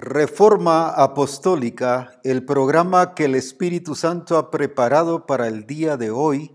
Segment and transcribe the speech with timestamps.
[0.00, 6.52] Reforma Apostólica, el programa que el Espíritu Santo ha preparado para el día de hoy,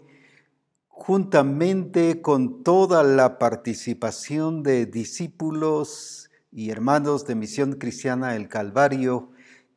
[0.87, 9.31] juntamente con toda la participación de discípulos y hermanos de Misión Cristiana El Calvario,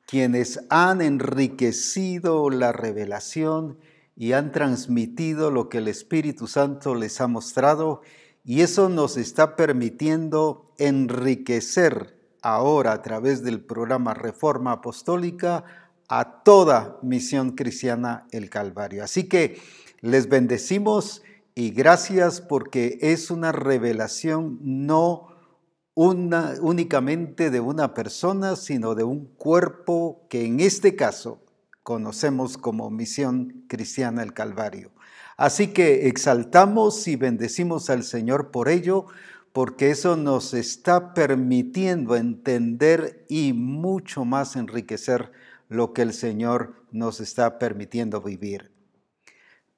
[0.06, 3.80] quienes han enriquecido la revelación
[4.14, 8.02] y han transmitido lo que el Espíritu Santo les ha mostrado,
[8.44, 12.15] y eso nos está permitiendo enriquecer
[12.54, 15.64] ahora a través del programa Reforma Apostólica
[16.08, 19.02] a toda misión cristiana el Calvario.
[19.02, 19.60] Así que
[20.00, 21.22] les bendecimos
[21.56, 25.28] y gracias porque es una revelación no
[25.94, 31.42] una, únicamente de una persona, sino de un cuerpo que en este caso
[31.82, 34.92] conocemos como misión cristiana el Calvario.
[35.36, 39.06] Así que exaltamos y bendecimos al Señor por ello,
[39.56, 45.32] porque eso nos está permitiendo entender y mucho más enriquecer
[45.70, 48.70] lo que el Señor nos está permitiendo vivir.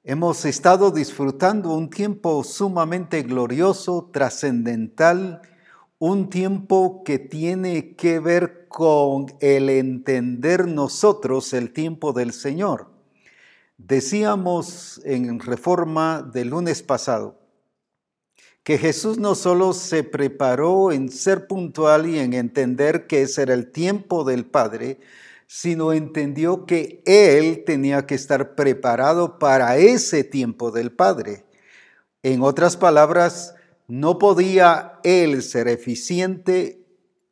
[0.03, 5.43] Hemos estado disfrutando un tiempo sumamente glorioso, trascendental,
[5.97, 12.91] un tiempo que tiene que ver con el entender nosotros el tiempo del Señor.
[13.77, 17.39] Decíamos en reforma del lunes pasado
[18.63, 23.53] que Jesús no solo se preparó en ser puntual y en entender que ese era
[23.53, 24.99] el tiempo del Padre,
[25.47, 31.45] sino entendió que Él tenía que estar preparado para ese tiempo del Padre.
[32.21, 33.55] En otras palabras,
[33.87, 36.85] no podía Él ser eficiente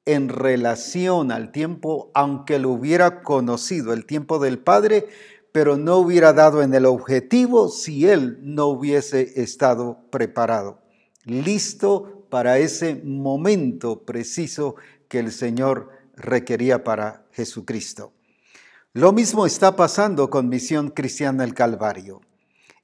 [0.06, 5.08] en relación al tiempo, aunque lo hubiera conocido el tiempo del Padre,
[5.52, 10.87] pero no hubiera dado en el objetivo si Él no hubiese estado preparado
[11.28, 14.76] listo para ese momento preciso
[15.08, 18.14] que el Señor requería para Jesucristo.
[18.94, 22.22] Lo mismo está pasando con Misión Cristiana el Calvario.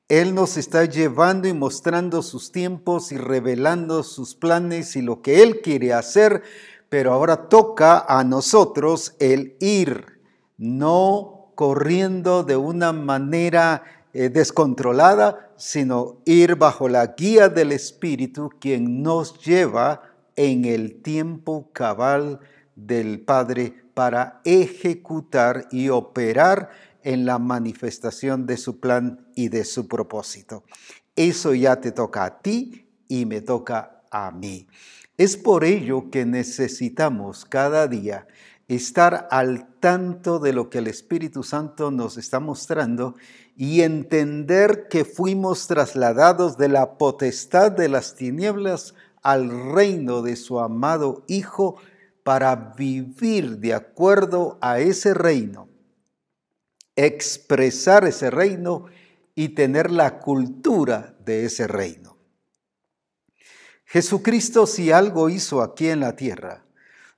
[0.10, 5.42] Él nos está llevando y mostrando sus tiempos y revelando sus planes y lo que
[5.42, 6.44] Él quiere hacer,
[6.90, 10.22] pero ahora toca a nosotros el ir,
[10.58, 19.01] no corriendo de una manera eh, descontrolada, sino ir bajo la guía del Espíritu, quien
[19.01, 20.03] nos lleva
[20.35, 22.40] en el tiempo cabal
[22.75, 26.69] del Padre para ejecutar y operar
[27.03, 30.63] en la manifestación de su plan y de su propósito.
[31.16, 34.68] Eso ya te toca a ti y me toca a mí.
[35.18, 38.28] Es por ello que necesitamos cada día
[38.68, 43.16] estar al tanto de lo que el Espíritu Santo nos está mostrando
[43.56, 50.59] y entender que fuimos trasladados de la potestad de las tinieblas al reino de su
[50.59, 51.78] amado Hijo
[52.24, 55.69] para vivir de acuerdo a ese reino,
[56.96, 58.86] expresar ese reino
[59.36, 62.18] y tener la cultura de ese reino.
[63.85, 66.66] Jesucristo si algo hizo aquí en la tierra,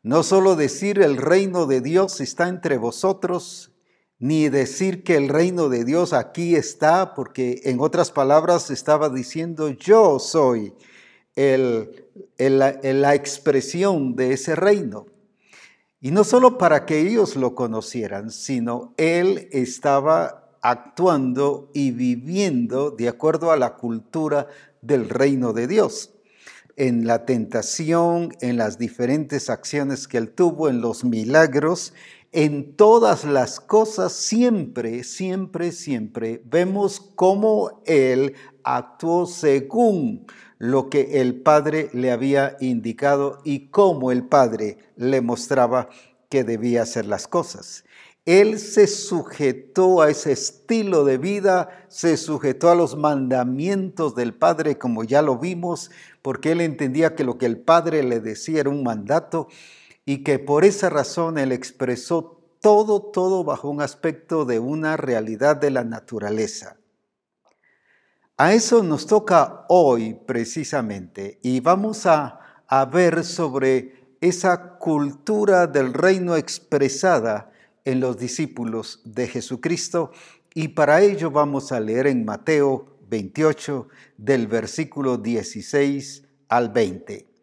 [0.03, 3.74] no solo decir el reino de Dios está entre vosotros,
[4.19, 9.69] ni decir que el reino de Dios aquí está, porque en otras palabras estaba diciendo
[9.69, 10.73] yo soy
[11.35, 12.05] el,
[12.37, 15.05] la expresión de ese reino.
[16.05, 23.07] Y no solo para que ellos lo conocieran, sino Él estaba actuando y viviendo de
[23.07, 24.47] acuerdo a la cultura
[24.81, 26.11] del reino de Dios.
[26.75, 31.93] En la tentación, en las diferentes acciones que Él tuvo, en los milagros,
[32.35, 38.33] en todas las cosas, siempre, siempre, siempre vemos cómo Él
[38.65, 45.87] actuó según lo que el Padre le había indicado y cómo el Padre le mostraba
[46.27, 47.85] que debía hacer las cosas.
[48.25, 54.77] Él se sujetó a ese estilo de vida, se sujetó a los mandamientos del Padre,
[54.77, 55.89] como ya lo vimos,
[56.21, 59.47] porque él entendía que lo que el Padre le decía era un mandato
[60.05, 65.55] y que por esa razón él expresó todo, todo bajo un aspecto de una realidad
[65.55, 66.77] de la naturaleza.
[68.37, 75.93] A eso nos toca hoy precisamente y vamos a, a ver sobre esa cultura del
[75.93, 77.51] reino expresada
[77.85, 80.11] en los discípulos de Jesucristo
[80.53, 83.87] y para ello vamos a leer en Mateo 28
[84.17, 87.34] del versículo 16 al 20.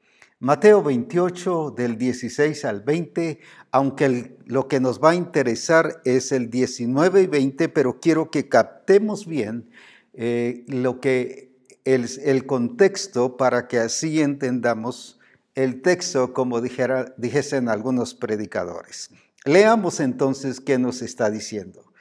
[0.43, 3.39] Mateo 28 del 16 al 20,
[3.71, 8.49] aunque lo que nos va a interesar es el 19 y 20, pero quiero que
[8.49, 9.71] captemos bien
[10.15, 11.53] eh, lo que
[11.85, 15.21] el, contexto para que así entendamos
[15.55, 19.11] el texto como dijera, dijesen algunos predicadores.
[19.45, 21.93] Leamos entonces qué nos está diciendo.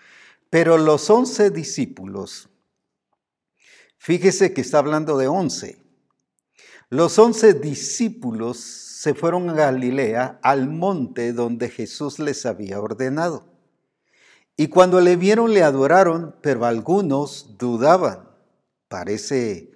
[0.49, 2.49] Pero los once discípulos,
[3.99, 5.80] fíjese que está hablando de once.
[6.93, 13.45] Los once discípulos se fueron a Galilea, al monte donde Jesús les había ordenado.
[14.57, 18.27] Y cuando le vieron le adoraron, pero algunos dudaban.
[18.89, 19.71] Parece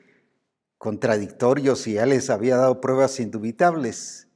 [0.77, 4.27] contradictorio si él les había dado pruebas indubitables.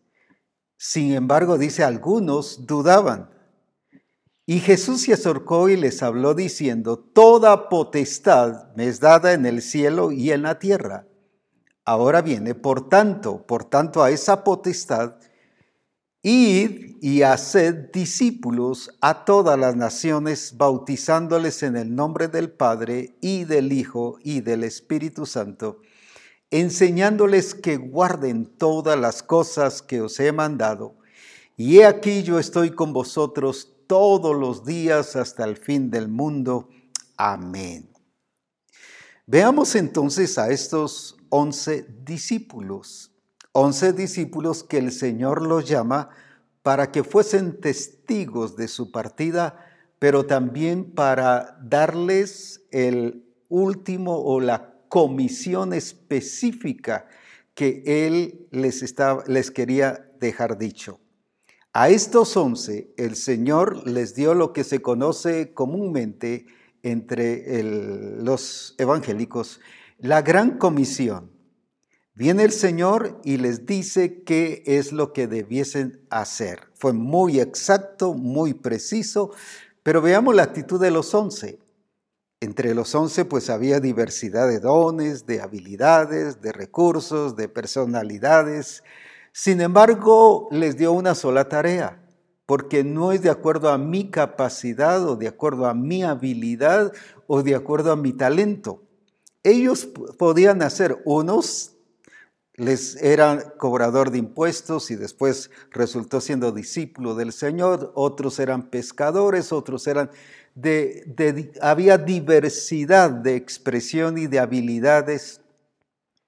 [0.77, 3.29] Sin embargo, dice, algunos dudaban.
[4.45, 9.61] Y Jesús se acercó y les habló diciendo, Toda potestad me es dada en el
[9.61, 11.08] cielo y en la tierra.
[11.89, 15.15] Ahora viene, por tanto, por tanto a esa potestad,
[16.21, 23.45] id y haced discípulos a todas las naciones, bautizándoles en el nombre del Padre y
[23.45, 25.79] del Hijo y del Espíritu Santo
[26.51, 30.95] enseñándoles que guarden todas las cosas que os he mandado.
[31.57, 36.69] Y he aquí yo estoy con vosotros todos los días hasta el fin del mundo.
[37.17, 37.88] Amén.
[39.31, 43.11] Veamos entonces a estos once discípulos,
[43.51, 46.09] once discípulos que el Señor los llama
[46.63, 49.63] para que fuesen testigos de su partida,
[49.99, 57.05] pero también para darles el último o la comisión específica
[57.53, 58.95] que él les,
[59.27, 60.99] les quería dejar dicho.
[61.71, 66.47] A estos once el Señor les dio lo que se conoce comúnmente
[66.83, 69.59] entre los evangélicos,
[69.97, 71.31] la gran comisión.
[72.13, 76.67] Viene el Señor y les dice qué es lo que debiesen hacer.
[76.73, 79.31] Fue muy exacto, muy preciso,
[79.83, 81.59] pero veamos la actitud de los once.
[82.41, 88.83] Entre los once pues había diversidad de dones, de habilidades, de recursos, de personalidades.
[89.31, 92.01] Sin embargo, les dio una sola tarea,
[92.49, 96.91] porque no es de acuerdo a mi capacidad o de acuerdo a mi habilidad
[97.27, 98.81] o de acuerdo a mi talento.
[99.43, 99.87] Ellos
[100.17, 101.75] podían hacer unos
[102.55, 109.53] les era cobrador de impuestos y después resultó siendo discípulo del Señor, otros eran pescadores,
[109.53, 110.09] otros eran
[111.61, 115.41] había diversidad de expresión y de habilidades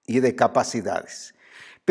[0.06, 1.33] y de capacidades.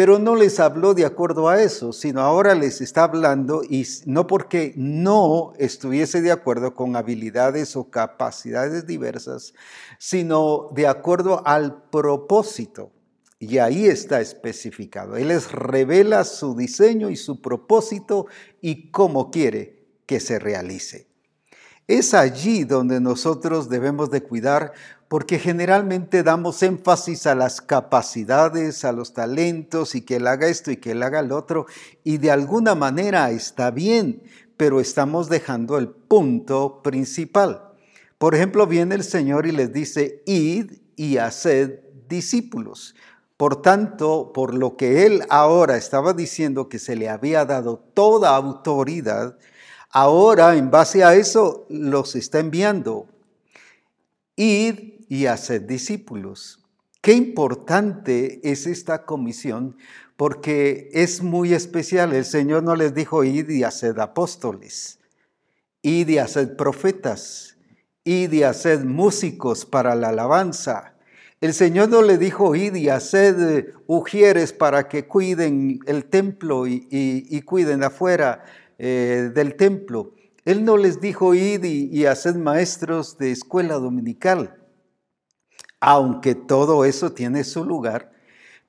[0.00, 4.26] Pero no les habló de acuerdo a eso, sino ahora les está hablando y no
[4.26, 9.52] porque no estuviese de acuerdo con habilidades o capacidades diversas,
[9.98, 12.92] sino de acuerdo al propósito.
[13.38, 15.18] Y ahí está especificado.
[15.18, 18.24] Él les revela su diseño y su propósito
[18.62, 21.09] y cómo quiere que se realice.
[21.90, 24.74] Es allí donde nosotros debemos de cuidar
[25.08, 30.70] porque generalmente damos énfasis a las capacidades, a los talentos y que él haga esto
[30.70, 31.66] y que él haga lo otro
[32.04, 34.22] y de alguna manera está bien,
[34.56, 37.72] pero estamos dejando el punto principal.
[38.18, 42.94] Por ejemplo, viene el Señor y les dice, id y haced discípulos.
[43.36, 48.36] Por tanto, por lo que él ahora estaba diciendo que se le había dado toda
[48.36, 49.36] autoridad,
[49.92, 53.08] Ahora, en base a eso, los está enviando.
[54.36, 56.64] Id y hacer discípulos.
[57.02, 59.76] Qué importante es esta comisión
[60.16, 62.12] porque es muy especial.
[62.12, 65.00] El Señor no les dijo id y haced apóstoles,
[65.82, 67.56] id y haced profetas,
[68.04, 70.94] id y haced músicos para la alabanza.
[71.40, 76.86] El Señor no le dijo id y haced ujieres para que cuiden el templo y,
[76.90, 78.44] y cuiden afuera
[78.82, 80.14] eh, del templo.
[80.46, 84.56] Él no les dijo id y, y haced maestros de escuela dominical,
[85.80, 88.10] aunque todo eso tiene su lugar,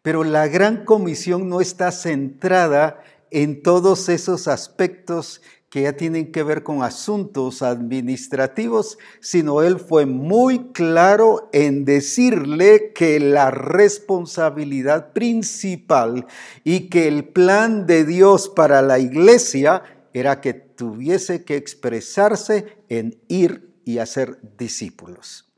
[0.01, 5.41] pero la gran comisión no está centrada en todos esos aspectos
[5.71, 12.91] que ya tienen que ver con asuntos administrativos, sino él fue muy claro en decirle
[12.93, 16.27] que la responsabilidad principal
[16.65, 19.81] y que el plan de Dios para la iglesia
[20.13, 25.51] era que tuviese que expresarse en ir y hacer discípulos.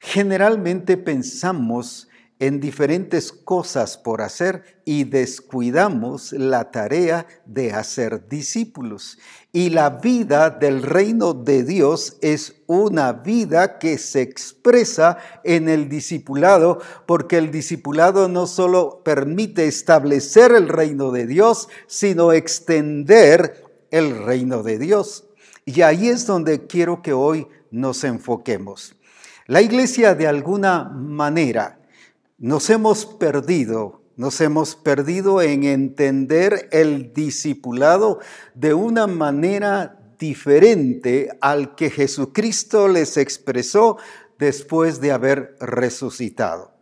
[0.00, 9.18] Generalmente pensamos en diferentes cosas por hacer y descuidamos la tarea de hacer discípulos.
[9.52, 15.88] Y la vida del reino de Dios es una vida que se expresa en el
[15.88, 24.24] discipulado, porque el discipulado no solo permite establecer el reino de Dios, sino extender el
[24.24, 25.24] reino de Dios.
[25.64, 28.94] Y ahí es donde quiero que hoy nos enfoquemos.
[29.46, 31.80] La iglesia de alguna manera
[32.38, 38.18] nos hemos perdido Nos hemos perdido en entender el discipulado
[38.54, 43.98] de una manera diferente al que Jesucristo les expresó
[44.38, 46.72] después de haber resucitado.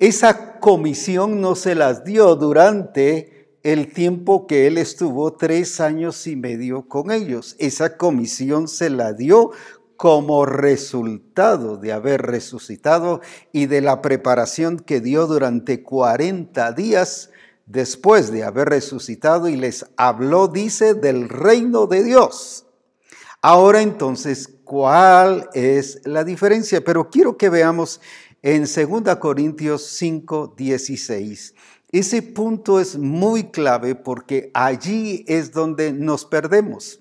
[0.00, 6.36] Esa comisión no se las dio durante el tiempo que él estuvo tres años y
[6.36, 7.56] medio con ellos.
[7.58, 9.50] Esa comisión se la dio
[9.96, 13.20] como resultado de haber resucitado
[13.52, 17.30] y de la preparación que dio durante 40 días
[17.66, 22.64] después de haber resucitado y les habló, dice, del reino de Dios.
[23.42, 26.82] Ahora entonces, ¿cuál es la diferencia?
[26.82, 28.00] Pero quiero que veamos
[28.42, 31.54] en 2 Corintios 5, 16.
[31.92, 37.00] Ese punto es muy clave porque allí es donde nos perdemos.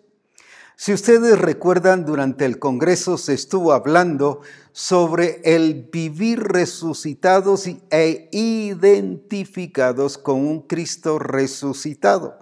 [0.76, 4.40] Si ustedes recuerdan, durante el Congreso se estuvo hablando
[4.72, 12.40] sobre el vivir resucitados e identificados con un Cristo resucitado.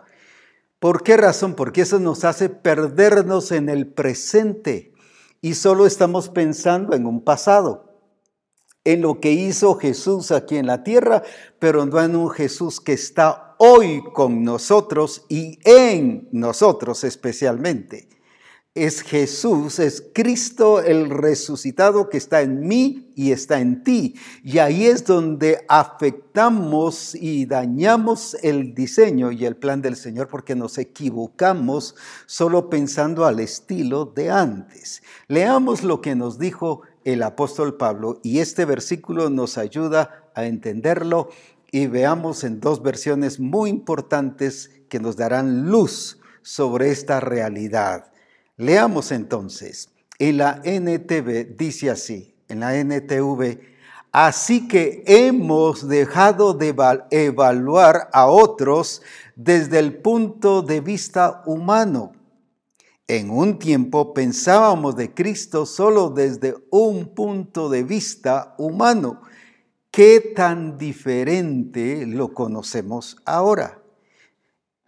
[0.80, 1.56] ¿Por qué razón?
[1.56, 4.94] Porque eso nos hace perdernos en el presente
[5.42, 7.87] y solo estamos pensando en un pasado,
[8.88, 11.22] en lo que hizo Jesús aquí en la tierra,
[11.60, 18.08] pero no en un Jesús que está hoy con nosotros y en nosotros especialmente
[18.78, 24.14] es Jesús, es Cristo el resucitado que está en mí y está en ti.
[24.44, 30.56] Y ahí es donde afectamos y dañamos el diseño y el plan del Señor porque
[30.56, 31.96] nos equivocamos
[32.28, 35.02] solo pensando al estilo de antes.
[35.28, 41.30] Leamos lo que nos dijo el apóstol Pablo y este versículo nos ayuda a entenderlo
[41.72, 48.12] y veamos en dos versiones muy importantes que nos darán luz sobre esta realidad.
[48.58, 49.90] Leamos entonces.
[50.20, 53.58] En la NTV dice así, en la NTV,
[54.12, 56.76] así que hemos dejado de
[57.12, 59.02] evaluar a otros
[59.38, 62.17] desde el punto de vista humano.
[63.10, 69.22] En un tiempo pensábamos de Cristo solo desde un punto de vista humano.
[69.92, 73.82] ¿Qué tan diferente lo conocemos ahora?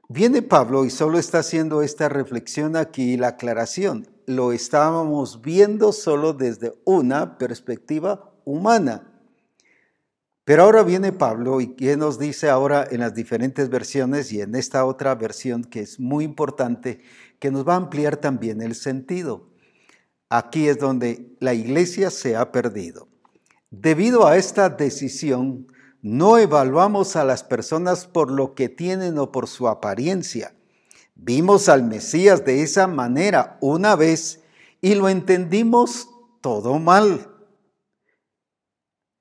[0.10, 4.06] Viene Pablo y solo está haciendo esta reflexión aquí, la aclaración.
[4.26, 9.10] Lo estábamos viendo solo desde una perspectiva humana.
[10.44, 14.56] Pero ahora viene Pablo y ¿qué nos dice ahora en las diferentes versiones y en
[14.56, 17.02] esta otra versión que es muy importante,
[17.39, 19.50] que nos va a ampliar también el sentido?
[20.29, 23.08] Aquí es donde la iglesia se ha perdido.
[23.72, 25.67] Debido a esta decisión,
[26.01, 30.55] no evaluamos a las personas por lo que tienen o por su apariencia.
[31.15, 34.41] Vimos al Mesías de esa manera una vez
[34.81, 36.10] y lo entendimos
[36.41, 37.27] todo mal.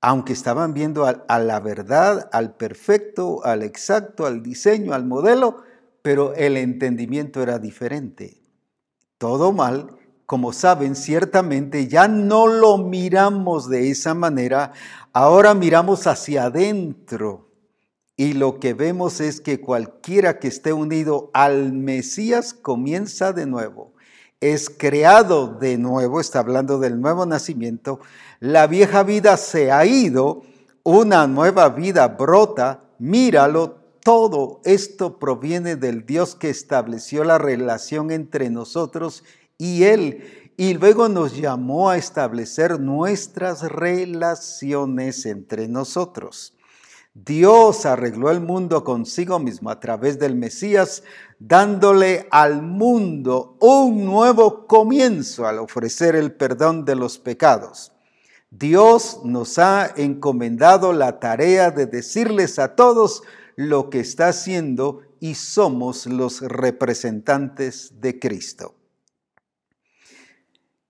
[0.01, 5.63] Aunque estaban viendo a, la verdad, al perfecto, al exacto, al diseño, al modelo,
[6.01, 8.41] pero el entendimiento era diferente.
[9.17, 14.73] Todo mal como saben, ciertamente ya no lo miramos de esa manera,
[15.11, 17.49] ahora miramos hacia adentro.
[18.15, 23.95] Y lo que vemos es que cualquiera que esté unido al Mesías comienza de nuevo,
[24.39, 27.99] es creado de nuevo, está hablando del nuevo nacimiento,
[28.39, 30.43] la vieja vida se ha ido,
[30.83, 38.49] una nueva vida brota, míralo, todo esto proviene del Dios que estableció la relación entre
[38.49, 39.23] nosotros
[39.57, 40.51] y Él.
[40.57, 46.53] Y luego nos llamó a establecer nuestras relaciones entre nosotros.
[47.13, 51.03] Dios arregló el mundo consigo mismo a través del Mesías,
[51.39, 57.91] dándole al mundo un nuevo comienzo al ofrecer el perdón de los pecados.
[58.51, 63.23] Dios nos ha encomendado la tarea de decirles a todos
[63.59, 68.73] lo que está haciendo y somos los representantes de Cristo.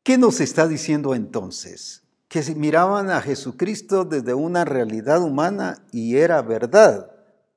[0.04, 2.04] ¿Qué nos está diciendo entonces?
[2.28, 7.10] Que miraban a Jesucristo desde una realidad humana y era verdad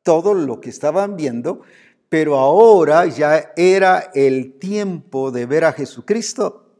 [0.03, 1.61] todo lo que estaban viendo,
[2.09, 6.73] pero ahora ya era el tiempo de ver a Jesucristo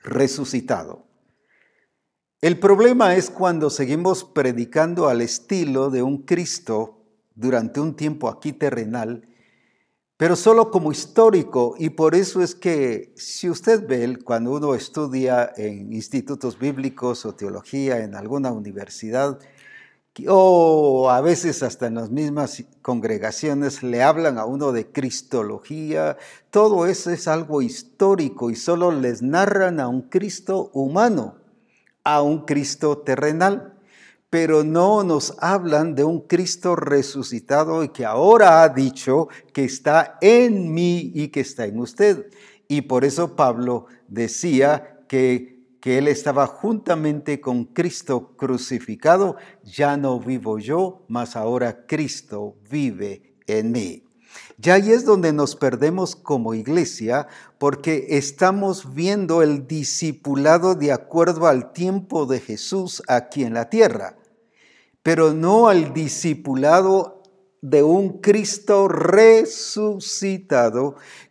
[0.00, 1.06] resucitado.
[2.40, 7.02] El problema es cuando seguimos predicando al estilo de un Cristo
[7.34, 9.28] durante un tiempo aquí terrenal
[10.16, 11.74] pero solo como histórico.
[11.78, 17.34] Y por eso es que si usted ve, cuando uno estudia en institutos bíblicos o
[17.34, 19.38] teología en alguna universidad,
[20.28, 26.16] o a veces hasta en las mismas congregaciones le hablan a uno de cristología,
[26.50, 31.34] todo eso es algo histórico y solo les narran a un Cristo humano,
[32.04, 33.73] a un Cristo terrenal.
[34.34, 40.18] Pero no nos hablan de un Cristo resucitado y que ahora ha dicho que está
[40.20, 42.32] en mí y que está en usted.
[42.66, 49.36] Y por eso Pablo decía que, que él estaba juntamente con Cristo crucificado.
[49.62, 54.02] Ya no vivo yo, mas ahora Cristo vive en mí.
[54.58, 61.46] Ya ahí es donde nos perdemos como iglesia porque estamos viendo el discipulado de acuerdo
[61.46, 64.16] al tiempo de Jesús aquí en la tierra
[65.04, 67.22] pero no al discipulado
[67.60, 69.36] de un Cristo resucitado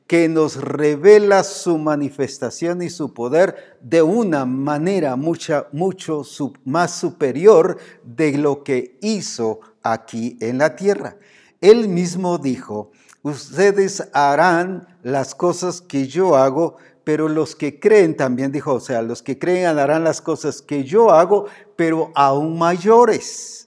[0.06, 6.22] que nos revela su manifestación y su poder de una manera mucha, mucho
[6.66, 11.18] más superior de lo que hizo aquí en la tierra.
[11.60, 12.92] Él mismo dijo,
[13.24, 19.02] ustedes harán las cosas que yo hago, pero los que creen, también dijo, o sea,
[19.02, 23.63] los que creen harán las cosas que yo hago, pero aún mayores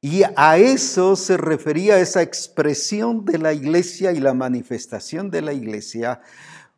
[0.00, 5.52] y a eso se refería esa expresión de la iglesia y la manifestación de la
[5.52, 6.22] iglesia,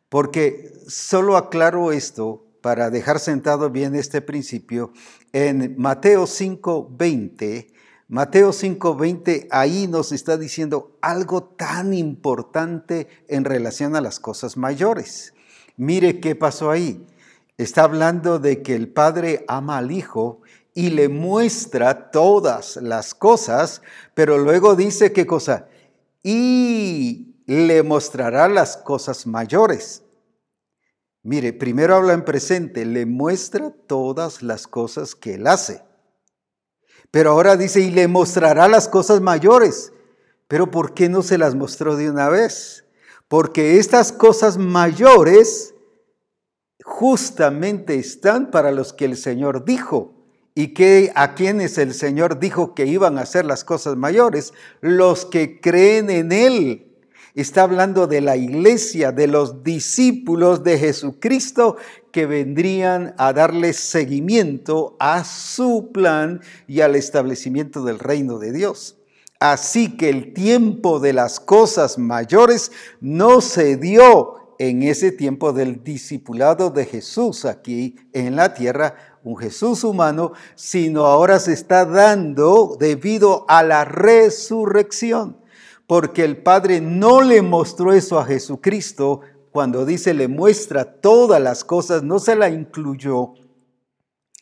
[0.09, 4.91] porque solo aclaro esto para dejar sentado bien este principio.
[5.31, 7.71] En Mateo 5:20,
[8.09, 15.33] Mateo 5:20 ahí nos está diciendo algo tan importante en relación a las cosas mayores.
[15.77, 17.07] Mire qué pasó ahí.
[17.57, 20.42] Está hablando de que el Padre ama al Hijo
[20.73, 23.81] y le muestra todas las cosas,
[24.13, 25.67] pero luego dice qué cosa,
[26.23, 30.03] y le mostrará las cosas mayores.
[31.21, 35.83] Mire, primero habla en presente, le muestra todas las cosas que él hace.
[37.11, 39.93] Pero ahora dice, y le mostrará las cosas mayores.
[40.47, 42.85] Pero ¿por qué no se las mostró de una vez?
[43.27, 45.75] Porque estas cosas mayores
[46.83, 50.22] justamente están para los que el Señor dijo
[50.55, 55.25] y que a quienes el Señor dijo que iban a hacer las cosas mayores, los
[55.25, 56.89] que creen en Él.
[57.35, 61.77] Está hablando de la iglesia, de los discípulos de Jesucristo
[62.11, 68.97] que vendrían a darle seguimiento a su plan y al establecimiento del reino de Dios.
[69.39, 75.83] Así que el tiempo de las cosas mayores no se dio en ese tiempo del
[75.83, 82.75] discipulado de Jesús aquí en la tierra, un Jesús humano, sino ahora se está dando
[82.79, 85.37] debido a la resurrección,
[85.87, 89.21] porque el Padre no le mostró eso a Jesucristo.
[89.51, 93.33] Cuando dice le muestra todas las cosas, no se la incluyó,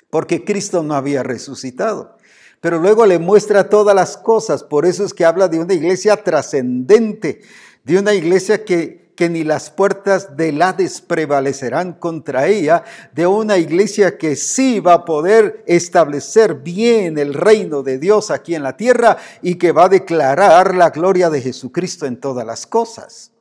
[0.09, 2.17] porque Cristo no había resucitado.
[2.59, 6.15] Pero luego le muestra todas las cosas, por eso es que habla de una iglesia
[6.23, 7.41] trascendente,
[7.83, 13.58] de una iglesia que que ni las puertas del Hades prevalecerán contra ella, de una
[13.58, 18.78] iglesia que sí va a poder establecer bien el reino de Dios aquí en la
[18.78, 23.32] tierra y que va a declarar la gloria de Jesucristo en todas las cosas.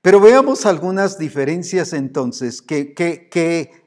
[0.00, 3.82] Pero veamos algunas diferencias entonces que, que, que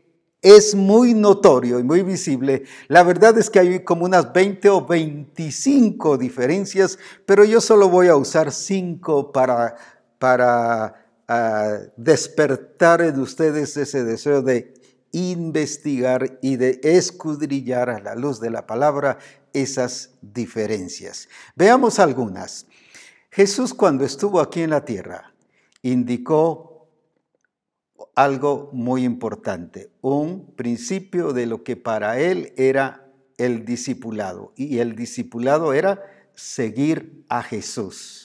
[0.46, 2.66] es muy notorio y muy visible.
[2.88, 8.10] La verdad es que hay como unas 20 o 25 diferencias, pero yo solo voy
[8.10, 9.76] a usar 5 para
[10.26, 14.74] para ah, despertar en ustedes ese deseo de
[15.12, 19.20] investigar y de escudrillar a la luz de la palabra
[19.54, 21.30] esas diferencias.
[21.56, 22.66] Veamos algunas.
[23.30, 25.32] Jesús cuando estuvo aquí en la tierra
[25.84, 26.90] indicó
[28.16, 34.54] algo muy importante, un principio de lo que para él era el discipulado.
[34.56, 36.02] Y el discipulado era
[36.34, 38.25] seguir a Jesús.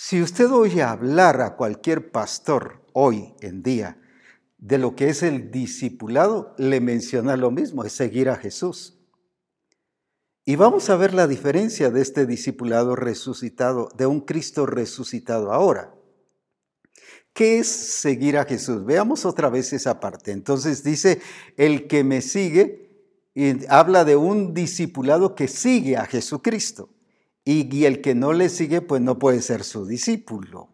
[0.00, 4.00] Si usted oye hablar a cualquier pastor hoy en día
[4.56, 8.96] de lo que es el discipulado, le menciona lo mismo, es seguir a Jesús.
[10.44, 15.92] Y vamos a ver la diferencia de este discipulado resucitado, de un Cristo resucitado ahora.
[17.32, 18.84] ¿Qué es seguir a Jesús?
[18.84, 20.30] Veamos otra vez esa parte.
[20.30, 21.20] Entonces dice,
[21.56, 22.88] el que me sigue,
[23.34, 26.88] y habla de un discipulado que sigue a Jesucristo
[27.50, 30.68] y, el que no le sigue, pues no puede ser su discípulo.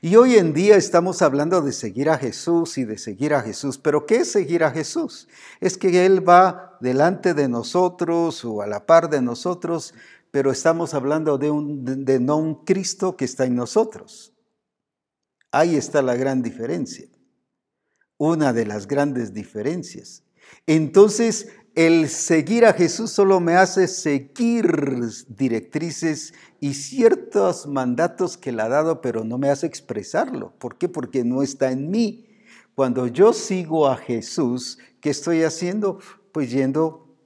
[0.00, 3.76] Y hoy en día estamos hablando de seguir a Jesús y de seguir a Jesús,
[3.76, 5.28] pero ¿qué es seguir a Jesús?
[5.60, 9.92] Es que Él va delante de nosotros o a la par de nosotros,
[10.30, 14.32] pero estamos hablando de, un, de no un Cristo que está en nosotros.
[15.52, 17.06] Ahí está la gran diferencia,
[18.16, 20.22] una de las grandes diferencias.
[20.66, 28.62] Entonces, el seguir a Jesús solo me hace seguir directrices y ciertos mandatos que le
[28.62, 30.52] ha dado, pero no me hace expresarlo.
[30.58, 30.88] ¿Por qué?
[30.88, 32.28] Porque no está en mí.
[32.74, 35.98] Cuando yo sigo a Jesús, ¿qué estoy haciendo?
[36.32, 37.16] Pues yendo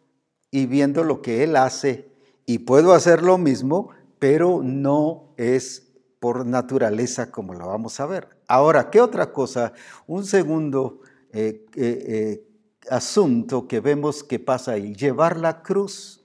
[0.50, 2.10] y viendo lo que Él hace
[2.46, 8.28] y puedo hacer lo mismo, pero no es por naturaleza como lo vamos a ver.
[8.48, 9.74] Ahora, ¿qué otra cosa?
[10.06, 11.00] Un segundo
[11.32, 12.47] eh, eh, eh,
[12.90, 16.24] asunto que vemos que pasa ahí, llevar la cruz.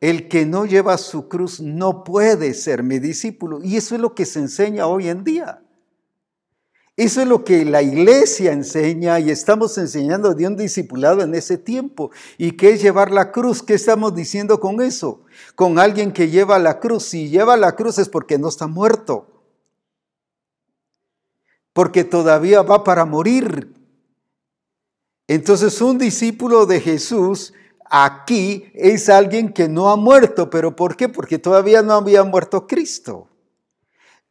[0.00, 3.60] El que no lleva su cruz no puede ser mi discípulo.
[3.62, 5.62] Y eso es lo que se enseña hoy en día.
[6.96, 11.56] Eso es lo que la iglesia enseña y estamos enseñando de un discipulado en ese
[11.56, 12.10] tiempo.
[12.36, 13.62] ¿Y qué es llevar la cruz?
[13.62, 15.22] ¿Qué estamos diciendo con eso?
[15.54, 17.04] Con alguien que lleva la cruz.
[17.04, 19.28] Si lleva la cruz es porque no está muerto.
[21.72, 23.79] Porque todavía va para morir.
[25.30, 27.54] Entonces un discípulo de Jesús
[27.88, 30.50] aquí es alguien que no ha muerto.
[30.50, 31.08] ¿Pero por qué?
[31.08, 33.29] Porque todavía no había muerto Cristo.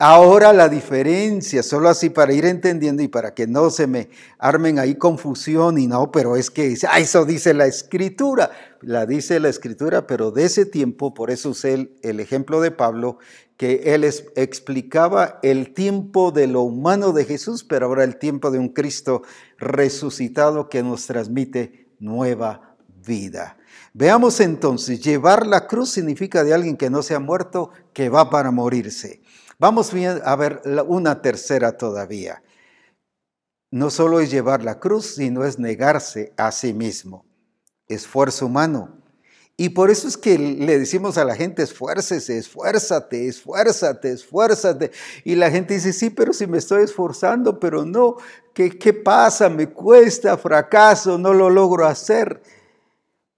[0.01, 4.07] Ahora la diferencia, solo así para ir entendiendo y para que no se me
[4.38, 9.41] armen ahí confusión y no, pero es que ah, eso dice la escritura, la dice
[9.41, 13.17] la escritura, pero de ese tiempo, por eso usé el, el ejemplo de Pablo,
[13.57, 18.59] que él explicaba el tiempo de lo humano de Jesús, pero ahora el tiempo de
[18.59, 19.23] un Cristo
[19.57, 23.57] resucitado que nos transmite nueva vida.
[23.93, 28.29] Veamos entonces, llevar la cruz significa de alguien que no se ha muerto, que va
[28.29, 29.21] para morirse.
[29.60, 32.41] Vamos a ver una tercera todavía.
[33.72, 37.26] No solo es llevar la cruz, sino es negarse a sí mismo.
[37.89, 38.98] Esfuerzo humano.
[39.58, 44.91] Y por eso es que le decimos a la gente, esfuércese, esfuérzate, esfuérzate, esfuérzate.
[45.26, 48.15] Y la gente dice, sí, pero si me estoy esforzando, pero no,
[48.54, 49.50] ¿qué, qué pasa?
[49.50, 52.41] Me cuesta, fracaso, no lo logro hacer.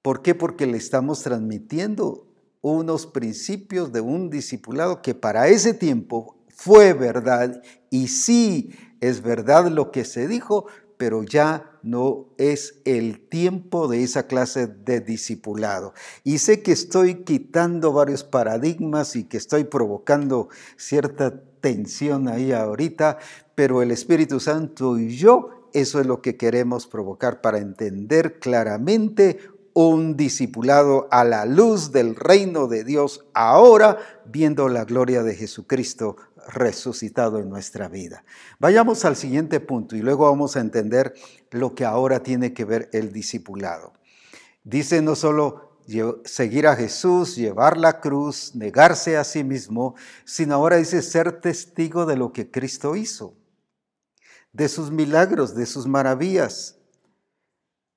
[0.04, 0.36] ¿Por qué?
[0.36, 2.31] Porque le estamos transmitiendo
[2.62, 9.68] unos principios de un discipulado que para ese tiempo fue verdad y sí es verdad
[9.68, 15.96] lo que se dijo, pero ya no es el tiempo de esa clase de discipulado.
[16.24, 23.18] Y sé que estoy quitando varios paradigmas y que estoy provocando cierta tensión ahí ahorita,
[23.56, 29.40] pero el Espíritu Santo y yo, eso es lo que queremos provocar para entender claramente
[29.74, 36.18] un discipulado a la luz del reino de Dios ahora, viendo la gloria de Jesucristo
[36.48, 38.24] resucitado en nuestra vida.
[38.60, 41.14] Vayamos al siguiente punto y luego vamos a entender
[41.52, 43.94] lo que ahora tiene que ver el discipulado.
[44.64, 45.72] Dice no solo
[46.26, 52.06] seguir a Jesús, llevar la cruz, negarse a sí mismo, sino ahora dice ser testigo
[52.06, 53.36] de lo que Cristo hizo,
[54.54, 56.78] de sus milagros, de sus maravillas,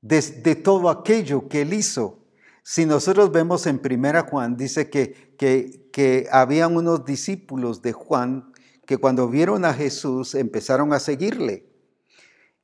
[0.05, 2.19] de, todo aquello que él hizo.
[2.63, 8.53] Si nosotros vemos en Primera Juan, dice que, que, que habían unos discípulos de Juan
[8.87, 11.67] que cuando vieron a Jesús empezaron a seguirle.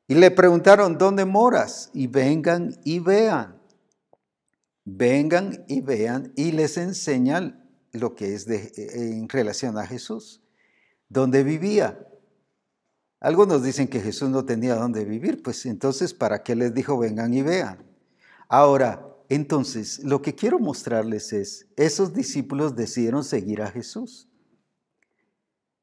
[0.07, 1.91] Y le preguntaron, ¿dónde moras?
[1.95, 3.59] Y vengan y vean.
[4.85, 10.43] Vengan y vean y les enseñan lo que es de, en relación a Jesús.
[11.09, 12.07] ¿Dónde vivía?
[13.21, 17.35] Algunos dicen que Jesús no tenía dónde vivir, pues entonces, ¿para qué les dijo vengan
[17.35, 17.85] y vean?
[18.49, 24.27] Ahora, entonces, lo que quiero mostrarles es, esos discípulos decidieron seguir a Jesús.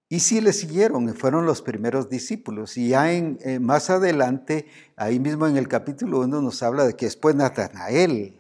[0.10, 2.76] Y sí le siguieron, fueron los primeros discípulos.
[2.78, 6.95] Y ya en, eh, más adelante, ahí mismo en el capítulo 1 nos habla de
[6.95, 8.37] que después Natanael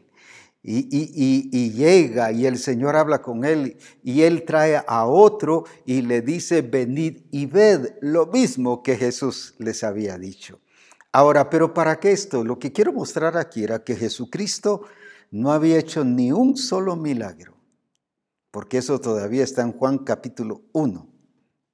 [0.69, 6.21] y, llega y el Señor habla con él y él trae a otro y le
[6.21, 10.59] dice, venid y ved lo mismo que Jesús les había dicho.
[11.13, 12.43] Ahora, pero ¿para qué esto?
[12.43, 14.81] Lo que quiero mostrar aquí era que Jesucristo
[15.31, 17.55] no había hecho ni un solo milagro,
[18.51, 21.07] porque eso todavía está en Juan capítulo 1,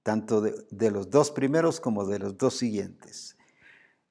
[0.03, 3.37] tanto de, de los dos primeros como de los dos siguientes.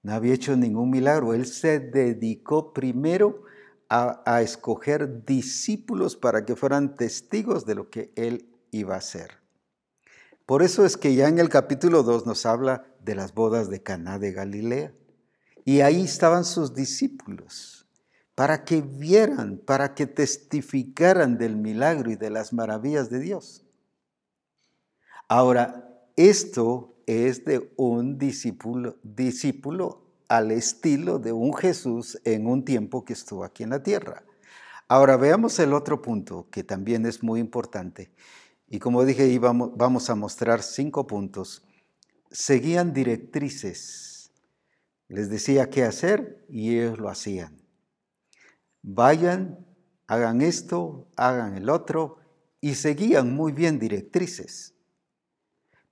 [0.03, 3.45] No había hecho ningún milagro, él se dedicó primero
[3.93, 9.43] a, escoger discípulos para que fueran testigos de lo que él iba a hacer.
[10.47, 13.83] Por eso es que ya en el capítulo 2 nos habla de las bodas de
[13.83, 14.95] Caná de Galilea.
[15.67, 17.87] Y ahí estaban sus discípulos
[18.35, 23.67] para que vieran, para que testificaran del milagro y de las maravillas de Dios.
[25.29, 30.03] Ahora, esto es de un discípulo, discípulo
[30.33, 34.25] al estilo de un Jesús en un tiempo que estuvo aquí en la tierra.
[34.89, 38.11] Ahora veamos el otro punto que también es muy importante.
[38.67, 41.63] Y como dije, íbamos, vamos a mostrar cinco puntos.
[42.31, 44.33] Seguían directrices.
[45.07, 47.61] Les decía qué hacer y ellos lo hacían.
[48.81, 49.67] Vayan,
[50.07, 52.17] hagan esto, hagan el otro
[52.59, 54.75] y seguían muy bien directrices.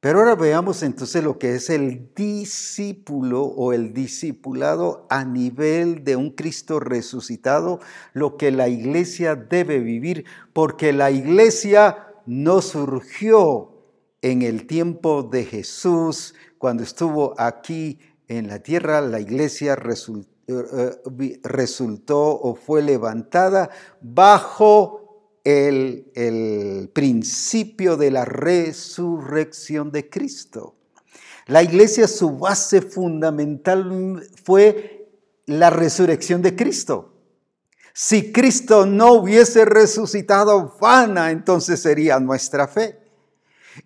[0.01, 6.17] Pero ahora veamos entonces lo que es el discípulo o el discipulado a nivel de
[6.17, 7.81] un Cristo resucitado,
[8.15, 13.75] lo que la iglesia debe vivir, porque la iglesia no surgió
[14.23, 20.93] en el tiempo de Jesús, cuando estuvo aquí en la tierra, la iglesia resultó, eh,
[21.21, 25.00] eh, resultó o fue levantada bajo
[25.45, 30.77] el, principio de la resurrección de Cristo.
[31.47, 35.09] La iglesia, su base fundamental fue
[35.47, 37.15] la resurrección de Cristo.
[37.93, 42.99] Si Cristo no hubiese resucitado, vana entonces sería nuestra fe.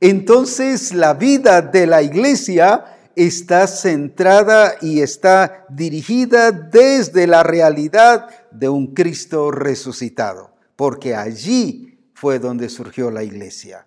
[0.00, 2.84] Entonces la vida de la iglesia
[3.16, 12.38] está centrada y está dirigida desde la realidad de un Cristo resucitado porque allí fue
[12.38, 13.86] donde surgió la iglesia.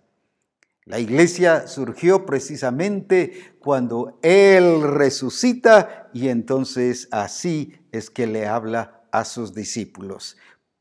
[0.85, 9.25] La iglesia surgió precisamente cuando Él resucita y entonces así es que le habla a
[9.25, 10.37] sus discípulos.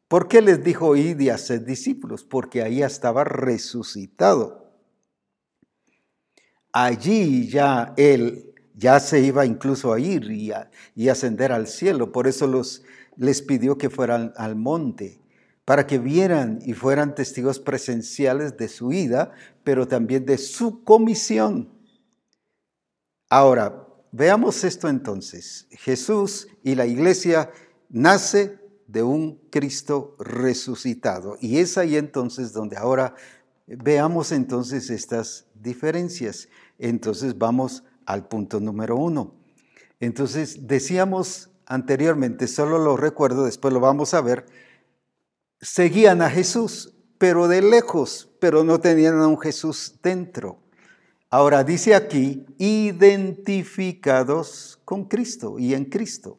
[0.07, 2.23] ¿Por qué les dijo id y hacer discípulos?
[2.23, 4.71] Porque ahí estaba resucitado.
[6.73, 10.71] Allí ya Él ya se iba incluso a ir y, a,
[11.11, 12.12] ascender al cielo.
[12.12, 12.49] Por eso
[13.16, 15.19] les pidió que fueran al monte
[15.66, 19.33] para que vieran y fueran testigos presenciales de su vida,
[19.64, 21.68] pero también de su comisión.
[23.29, 25.66] Ahora, veamos esto entonces.
[25.70, 27.50] Jesús y la iglesia
[27.90, 31.37] nace de un Cristo resucitado.
[31.40, 33.16] Y es ahí entonces donde ahora
[33.66, 36.48] veamos entonces estas diferencias.
[36.79, 39.35] Entonces vamos al punto número uno.
[39.98, 44.46] Entonces decíamos anteriormente, solo lo recuerdo, después lo vamos a ver,
[45.66, 50.61] seguían a Jesús, pero de lejos, pero no tenían a un Jesús dentro.
[51.29, 56.38] Ahora dice aquí, identificados con Cristo y en Cristo.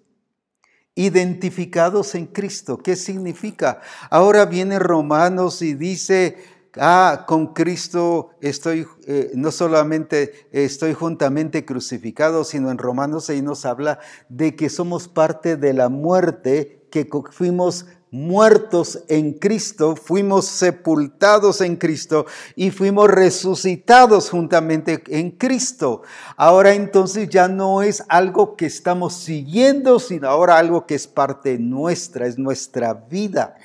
[0.95, 3.81] Identificados en Cristo, ¿qué significa?
[4.09, 6.37] Ahora viene Romanos y dice,
[6.77, 13.65] ah, con Cristo estoy, eh, no solamente estoy juntamente crucificado, sino en Romanos ahí nos
[13.65, 21.61] habla de que somos parte de la muerte, que fuimos muertos en Cristo, fuimos sepultados
[21.61, 26.03] en Cristo y fuimos resucitados juntamente en Cristo.
[26.35, 31.57] Ahora entonces ya no es algo que estamos siguiendo, sino ahora algo que es parte
[31.59, 33.55] nuestra, es nuestra vida.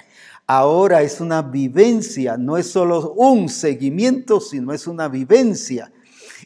[0.47, 5.93] Ahora es una vivencia, no es solo un seguimiento, sino es una vivencia.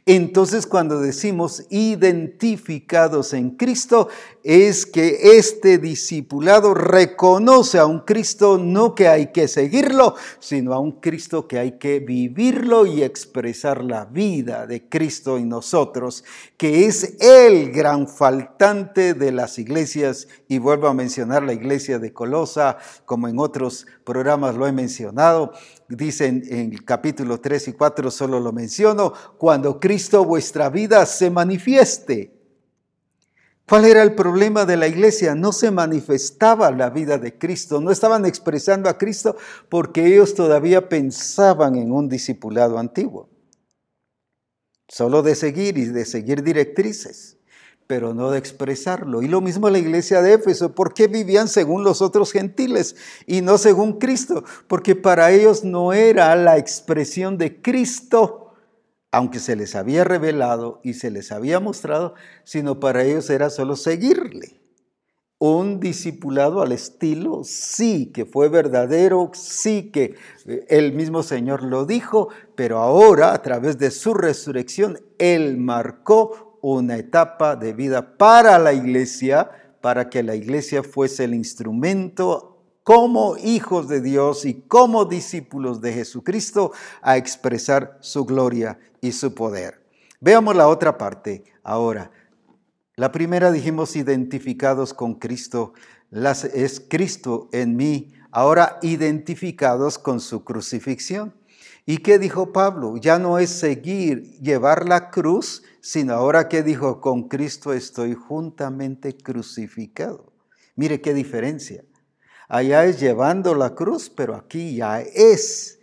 [0.08, 4.08] Entonces cuando decimos identificados en Cristo,
[4.44, 10.78] es que este discipulado reconoce a un Cristo no que hay que seguirlo, sino a
[10.78, 16.22] un Cristo que hay que vivirlo y expresar la vida de Cristo en nosotros,
[16.56, 20.28] que es el gran faltante de las iglesias.
[20.46, 25.52] Y vuelvo a mencionar la iglesia de Colosa, como en otros programas lo he mencionado.
[25.88, 31.30] Dicen en el capítulo 3 y 4, solo lo menciono, cuando Cristo vuestra vida se
[31.30, 32.36] manifieste
[33.68, 35.34] ¿Cuál era el problema de la iglesia?
[35.34, 39.36] No se manifestaba la vida de Cristo, no estaban expresando a Cristo
[39.68, 43.28] porque ellos todavía pensaban en un discipulado antiguo.
[44.88, 47.35] Solo de seguir y de seguir directrices,
[47.86, 49.22] pero no de expresarlo.
[49.22, 52.96] Y lo mismo la iglesia de Éfeso, ¿por qué vivían según los otros gentiles
[53.26, 54.44] y no según Cristo?
[54.66, 58.46] Porque para ellos no era la expresión de Cristo
[59.16, 63.74] aunque se les había revelado y se les había mostrado, sino para ellos era solo
[63.74, 64.60] seguirle.
[65.38, 71.86] Un discipulado al estilo, sí, que fue verdadero, sí, que eh, el mismo Señor lo
[71.86, 78.58] dijo, pero ahora a través de su resurrección, Él marcó una etapa de vida para
[78.58, 85.06] la iglesia, para que la iglesia fuese el instrumento como hijos de Dios y como
[85.06, 86.70] discípulos de Jesucristo
[87.02, 89.84] a expresar su gloria y su poder.
[90.20, 92.12] Veamos la otra parte ahora.
[92.94, 95.74] La primera dijimos identificados con Cristo,
[96.10, 101.34] las, es Cristo en mí, ahora identificados con su crucifixión.
[101.88, 102.96] ¿Y qué dijo Pablo?
[102.96, 109.16] Ya no es seguir, llevar la cruz, sino ahora que dijo, con Cristo estoy juntamente
[109.16, 110.32] crucificado.
[110.74, 111.84] Mire qué diferencia.
[112.48, 115.78] Allá es llevando la cruz, pero aquí ya es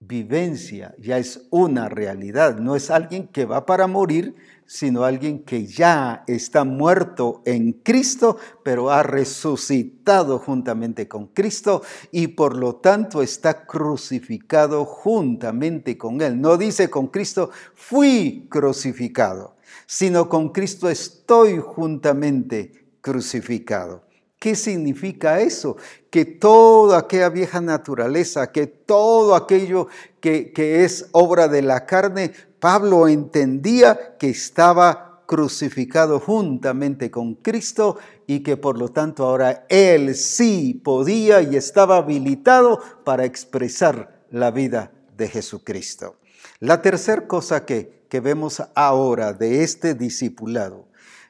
[0.00, 2.58] vivencia, ya es una realidad.
[2.58, 4.34] No es alguien que va para morir,
[4.66, 12.28] sino alguien que ya está muerto en Cristo, pero ha resucitado juntamente con Cristo y
[12.28, 16.40] por lo tanto está crucificado juntamente con Él.
[16.40, 24.03] No dice con Cristo fui crucificado, sino con Cristo estoy juntamente crucificado.
[24.44, 25.78] ¿Qué significa eso?
[26.10, 29.86] Que toda aquella vieja naturaleza, que todo aquello
[30.20, 30.52] que,
[30.84, 32.30] es obra de la carne,
[32.60, 40.14] Pablo entendía que estaba crucificado juntamente con Cristo y que por lo tanto ahora él
[40.14, 46.16] sí podía y estaba habilitado para expresar la vida de Jesucristo.
[46.60, 50.84] La tercera cosa que, que vemos ahora de este discipulado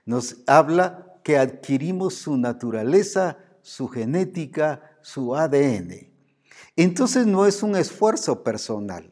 [0.05, 6.13] nos habla que adquirimos su naturaleza, su genética, su ADN.
[6.77, 9.11] Entonces no es un esfuerzo personal.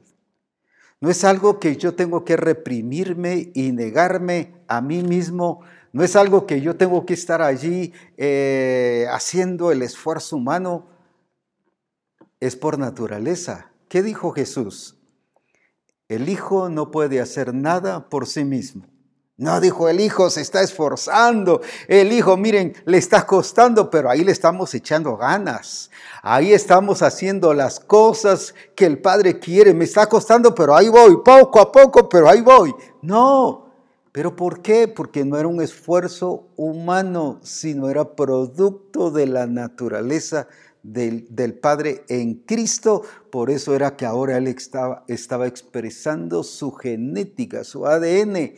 [1.01, 5.63] No es algo que yo tengo que reprimirme y negarme a mí mismo.
[5.93, 10.87] No es algo que yo tengo que estar allí eh, haciendo el esfuerzo humano.
[12.39, 13.73] Es por naturaleza.
[13.89, 14.99] ¿Qué dijo Jesús?
[16.09, 18.92] El Hijo no puede hacer nada por sí mismo.
[19.43, 21.63] No, dijo el hijo, se está esforzando.
[21.89, 25.91] El hijo, miren, le está costando, pero ahí le estamos echando ganas.
[26.23, 29.75] Ahí estamos haciendo las cosas que el Padre quiere.
[29.75, 32.73] Me está costando, pero ahí voy, poco a poco, pero ahí voy.
[33.03, 33.67] No,
[34.13, 34.87] pero ¿por qué?
[34.87, 40.47] Porque no era un esfuerzo humano, sino era producto de la naturaleza
[40.85, 43.03] del, del, Padre en Cristo.
[43.29, 48.53] Por eso era que ahora Él estaba, estaba expresando su genética, su ADN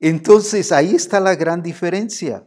[0.00, 2.44] entonces ahí está la gran diferencia.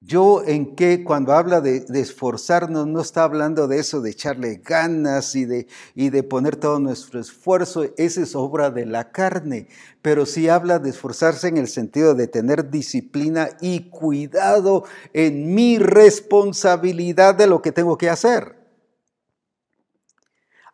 [0.00, 5.34] Yo en que cuando habla de, esforzarnos no está hablando de eso, de echarle ganas
[5.34, 9.66] y de, y de poner todo nuestro esfuerzo, esa es obra de la carne,
[10.00, 15.78] pero sí habla de esforzarse en el sentido de tener disciplina y cuidado en mi
[15.78, 18.56] responsabilidad de lo que tengo que hacer.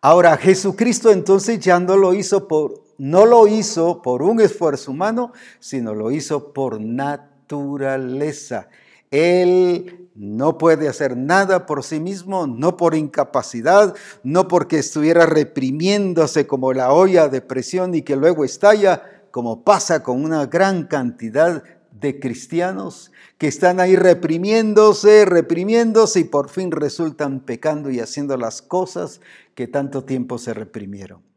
[0.03, 5.33] Ahora, Jesucristo entonces ya no lo hizo por no lo hizo por un esfuerzo humano,
[5.59, 8.69] sino lo hizo por naturaleza.
[9.11, 16.47] Él no puede hacer nada por sí mismo, no por incapacidad, no porque estuviera reprimiéndose
[16.47, 21.63] como la olla de presión y que luego estalla, como pasa con una gran cantidad
[21.93, 28.63] de cristianos que están ahí reprimiéndose, reprimiéndose y por fin resultan pecando y haciendo las
[28.63, 29.21] cosas
[29.55, 31.34] que tanto tiempo se reprimieron.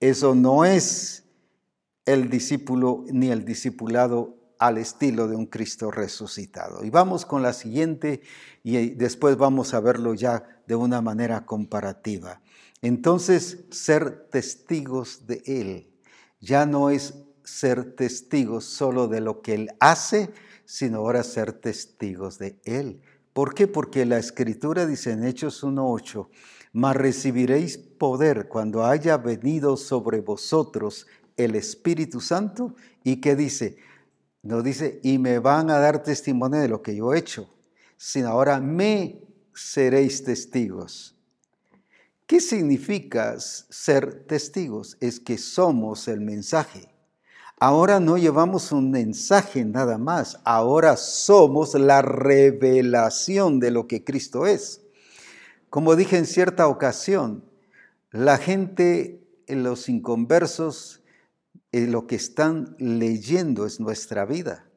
[0.00, 1.24] Eso no es
[2.04, 6.84] el discípulo ni el discipulado al estilo de un Cristo resucitado.
[6.84, 8.22] Y vamos con la siguiente
[8.62, 12.40] y después vamos a verlo ya de una manera comparativa.
[12.82, 15.90] Entonces, ser testigos de Él
[16.40, 20.30] ya no es ser testigos solo de lo que Él hace,
[20.64, 23.00] sino ahora ser testigos de Él.
[23.32, 23.66] ¿Por qué?
[23.66, 26.28] Porque la escritura dice en Hechos 1.8,
[26.74, 31.06] mas recibiréis poder cuando haya venido sobre vosotros
[31.36, 32.74] el Espíritu Santo.
[33.04, 33.76] ¿Y qué dice?
[34.42, 37.48] No dice, y me van a dar testimonio de lo que yo he hecho,
[37.96, 39.22] sino ahora me
[39.54, 41.14] seréis testigos.
[42.26, 44.96] ¿Qué significa ser testigos?
[45.00, 46.88] Es que somos el mensaje.
[47.60, 54.44] Ahora no llevamos un mensaje nada más, ahora somos la revelación de lo que Cristo
[54.44, 54.83] es.
[55.74, 57.42] Como dije en cierta ocasión,
[58.12, 61.02] la gente, los inconversos,
[61.72, 64.70] eh, lo que están leyendo es nuestra vida.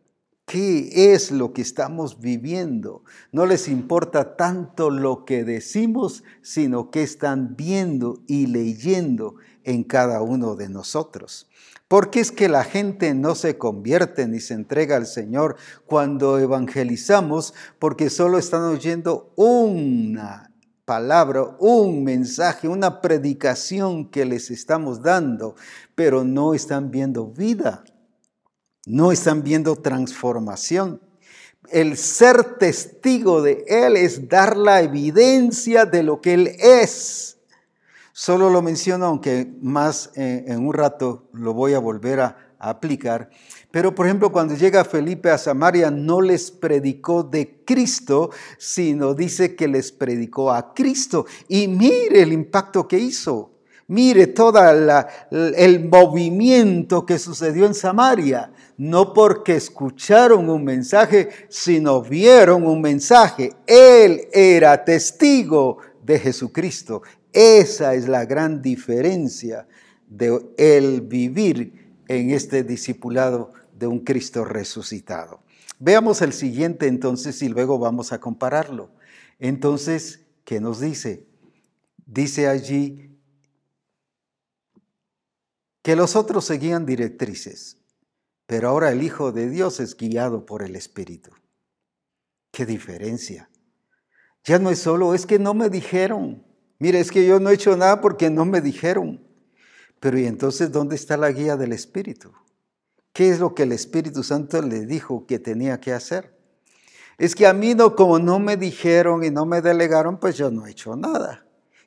[0.48, 3.04] ¿Qué es lo que estamos viviendo?
[3.32, 10.24] No les importa tanto lo que decimos, sino que están viendo y leyendo en cada
[10.24, 11.48] uno de nosotros.
[11.88, 17.54] Porque es que la gente no se convierte ni se entrega al Señor cuando evangelizamos,
[17.78, 20.57] porque solo están oyendo una
[20.88, 25.56] palabra, un mensaje, una predicación que les estamos dando,
[25.96, 27.84] pero no están viendo vida,
[28.86, 31.02] no están viendo transformación.
[31.70, 37.38] El ser testigo de Él es dar la evidencia de lo que Él es.
[38.14, 43.30] Solo lo menciono, aunque más eh, en un rato lo voy a volver a aplicar.
[43.78, 49.56] Pero, por ejemplo, cuando llega Felipe a Samaria, no les predicó de Cristo, sino dice
[49.56, 51.28] que les predicó a Cristo.
[51.48, 53.52] Y mire el impacto que hizo.
[53.86, 54.60] Mire todo
[55.30, 58.52] el movimiento que sucedió en Samaria.
[58.78, 63.54] No porque escucharon un mensaje, sino vieron un mensaje.
[63.68, 67.04] Él era testigo de Jesucristo.
[67.32, 69.68] Esa es la gran diferencia
[70.10, 75.42] de el vivir en este discipulado de un Cristo resucitado.
[75.80, 78.90] Veamos el siguiente entonces y luego vamos a compararlo.
[79.40, 81.28] Entonces, ¿qué nos dice?
[82.06, 83.18] Dice allí
[85.84, 87.78] que los otros seguían directrices,
[88.46, 91.32] pero ahora el Hijo de Dios es guiado por el Espíritu.
[92.52, 93.50] ¿Qué diferencia?
[94.44, 96.44] Ya no es solo, es que no me dijeron.
[96.80, 99.22] Mire, es que yo no he hecho nada porque no me dijeron.
[100.00, 102.32] Pero ¿y entonces dónde está la guía del Espíritu?
[103.18, 106.38] ¿Qué es lo que el Espíritu Santo le dijo que tenía que hacer?
[107.18, 110.52] Es que a mí no, como no me dijeron y no me delegaron, pues yo
[110.52, 111.44] no he hecho nada.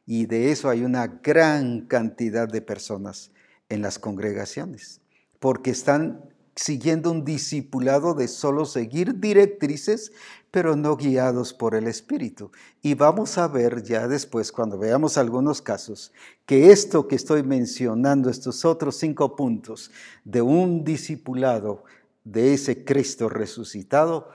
[0.07, 3.31] Y de eso hay una gran cantidad de personas
[3.69, 5.03] en las congregaciones,
[5.39, 10.13] porque están siguiendo un discipulado de solo seguir directrices,
[10.51, 12.51] pero no guiados por el Espíritu.
[12.83, 16.13] Y vamos a ver ya después, cuando veamos algunos casos,
[16.47, 19.91] que esto que estoy mencionando, estos otros cinco puntos
[20.25, 21.85] de un discipulado
[22.25, 24.29] de ese Cristo resucitado,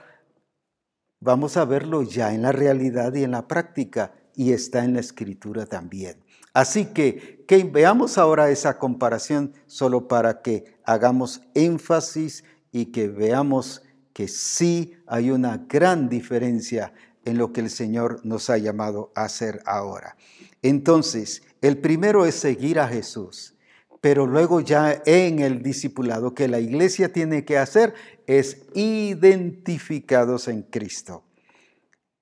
[1.20, 5.00] vamos a verlo ya en la realidad y en la práctica, y está en la
[5.00, 6.22] escritura también.
[6.56, 13.82] Así que, veamos ahora esa comparación solo para que hagamos énfasis y que veamos
[14.14, 16.94] que sí hay una gran diferencia
[17.26, 20.16] en lo que el Señor nos ha llamado a hacer ahora.
[20.62, 23.54] Entonces, el primero es seguir a Jesús,
[24.00, 27.92] pero luego ya en el discipulado que la iglesia tiene que hacer
[28.26, 31.25] es identificados en Cristo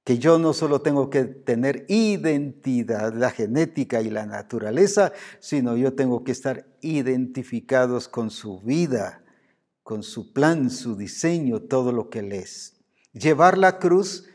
[0.04, 5.94] que yo no solo tengo que tener identidad, la genética y la naturaleza, sino yo
[5.94, 9.24] tengo que estar identificados con su vida,
[9.82, 12.76] con su plan, su diseño, todo lo que él es.
[13.14, 14.26] Llevar la cruz,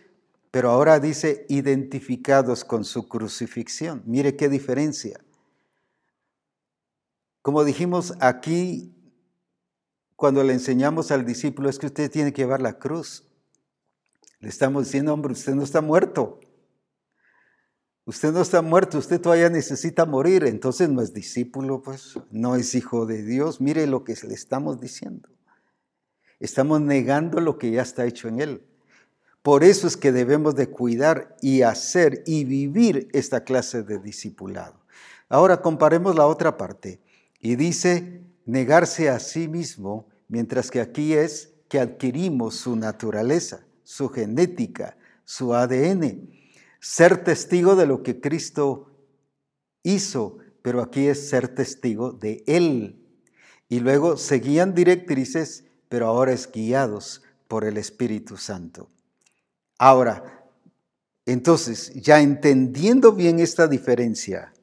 [0.50, 4.02] pero ahora dice identificados con su crucifixión.
[4.06, 5.20] Mire qué diferencia.
[7.44, 8.96] Como dijimos aquí,
[10.16, 13.29] cuando le enseñamos al discípulo, es que usted tiene que llevar la cruz.
[14.40, 16.40] Le estamos diciendo, hombre, usted no está muerto.
[18.06, 20.46] Usted no está muerto, usted todavía necesita morir.
[20.46, 23.60] Entonces no es discípulo, pues no es hijo de Dios.
[23.60, 25.30] Mire lo que le estamos diciendo.
[26.40, 28.64] Estamos negando lo que ya está hecho en él.
[29.44, 34.80] Por eso es que debemos de cuidar y hacer y vivir esta clase de discipulado.
[35.28, 37.02] Ahora comparemos la otra parte.
[37.42, 44.08] Y dice negarse a sí mismo, mientras que aquí es que adquirimos su naturaleza su
[44.10, 46.30] genética, su ADN,
[46.80, 48.92] ser testigo de lo que Cristo
[49.82, 53.04] hizo, pero aquí es ser testigo de Él.
[53.68, 58.92] Y luego seguían directrices, pero ahora es guiados por el Espíritu Santo.
[59.80, 60.46] Ahora,
[61.26, 64.54] entonces, ya entendiendo bien esta diferencia,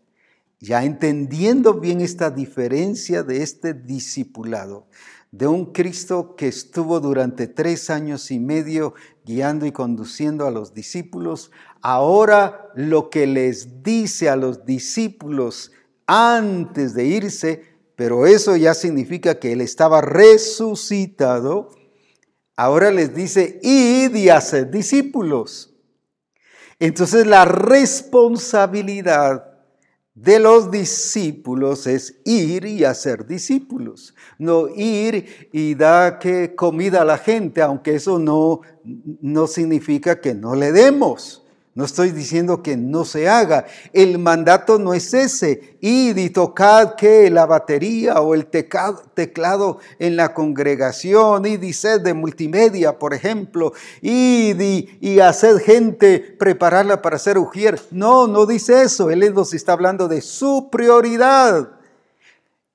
[0.60, 4.86] ya entendiendo bien esta diferencia de este discipulado,
[5.30, 10.72] de un Cristo que estuvo durante tres años y medio guiando y conduciendo a los
[10.72, 11.50] discípulos,
[11.82, 15.72] ahora lo que les dice a los discípulos
[16.06, 17.62] antes de irse,
[17.96, 21.70] pero eso ya significa que Él estaba resucitado,
[22.56, 25.74] ahora les dice, id y haced discípulos.
[26.78, 29.45] Entonces la responsabilidad
[30.16, 37.04] de los discípulos es ir y hacer discípulos, no ir y dar que comida a
[37.04, 41.45] la gente, aunque eso no, no significa que no le demos.
[41.76, 43.66] No estoy diciendo que no se haga.
[43.92, 45.76] El mandato no es ese.
[45.82, 51.44] Id y tocad que la batería o el teclado en la congregación.
[51.44, 53.74] Id y sed de multimedia, por ejemplo.
[54.00, 57.78] Id y, y haced gente prepararla para ser ujier.
[57.90, 59.10] No, no dice eso.
[59.10, 61.75] Él nos está hablando de su prioridad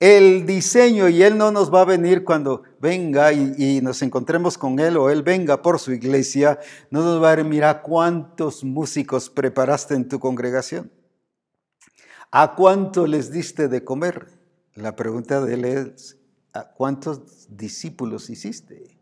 [0.02, 4.80] el diseño y Él no nos va a venir cuando venga y, nos encontremos con
[4.80, 9.30] Él o Él venga por su iglesia, no nos va a decir, mira cuántos músicos
[9.30, 10.92] preparaste en tu congregación.
[12.32, 14.28] ¿A cuánto les diste de comer?
[14.74, 16.18] La pregunta de Él es,
[16.52, 18.98] ¿a cuántos discípulos hiciste?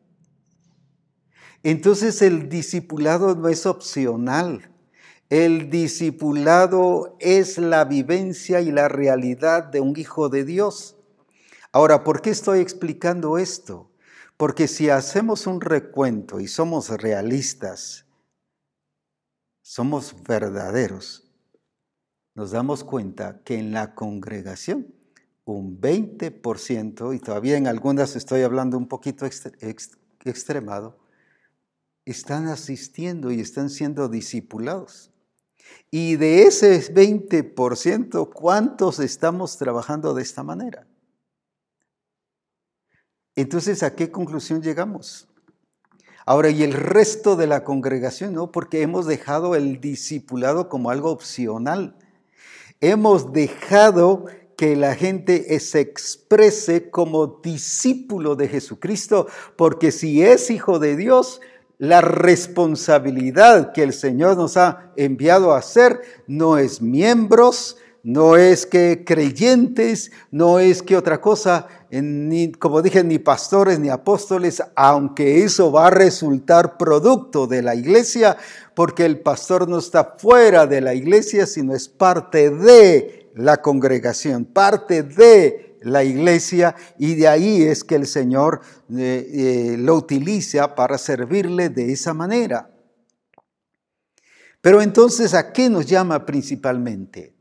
[1.64, 4.70] Entonces el discipulado no es opcional.
[5.30, 10.98] El discipulado es la vivencia y la realidad de un hijo de Dios.
[11.72, 13.92] Ahora, ¿por qué estoy explicando esto?
[14.38, 18.08] Porque si hacemos un recuento y somos realistas,
[19.62, 21.32] somos verdaderos,
[22.34, 24.96] nos damos cuenta que en la congregación
[25.46, 30.98] un 20%, y todavía en algunas estoy hablando un poquito extremado,
[32.06, 35.12] están asistiendo y están siendo discipulados.
[35.92, 40.86] Y de ese 20%, ¿cuántos estamos trabajando de esta manera?
[43.36, 45.28] Entonces, ¿a qué conclusión llegamos?
[46.26, 48.52] Ahora, y el resto de la congregación, ¿no?
[48.52, 51.96] Porque hemos dejado el discipulado como algo opcional.
[52.82, 60.80] Hemos dejado que la gente se exprese como discípulo de Jesucristo, porque si es hijo
[60.80, 61.42] de Dios,
[61.80, 68.66] la responsabilidad que el Señor nos ha enviado a hacer no es miembros, no es
[68.66, 75.44] que creyentes, no es que otra cosa, ni, como dije, ni pastores ni apóstoles, aunque
[75.44, 78.36] eso va a resultar producto de la iglesia,
[78.76, 84.44] porque el pastor no está fuera de la iglesia, sino es parte de la congregación,
[84.44, 88.62] parte de la iglesia y de ahí es que el Señor
[88.96, 92.72] eh, eh, lo utiliza para servirle de esa manera.
[94.62, 97.34] Pero entonces, ¿a qué nos llama principalmente?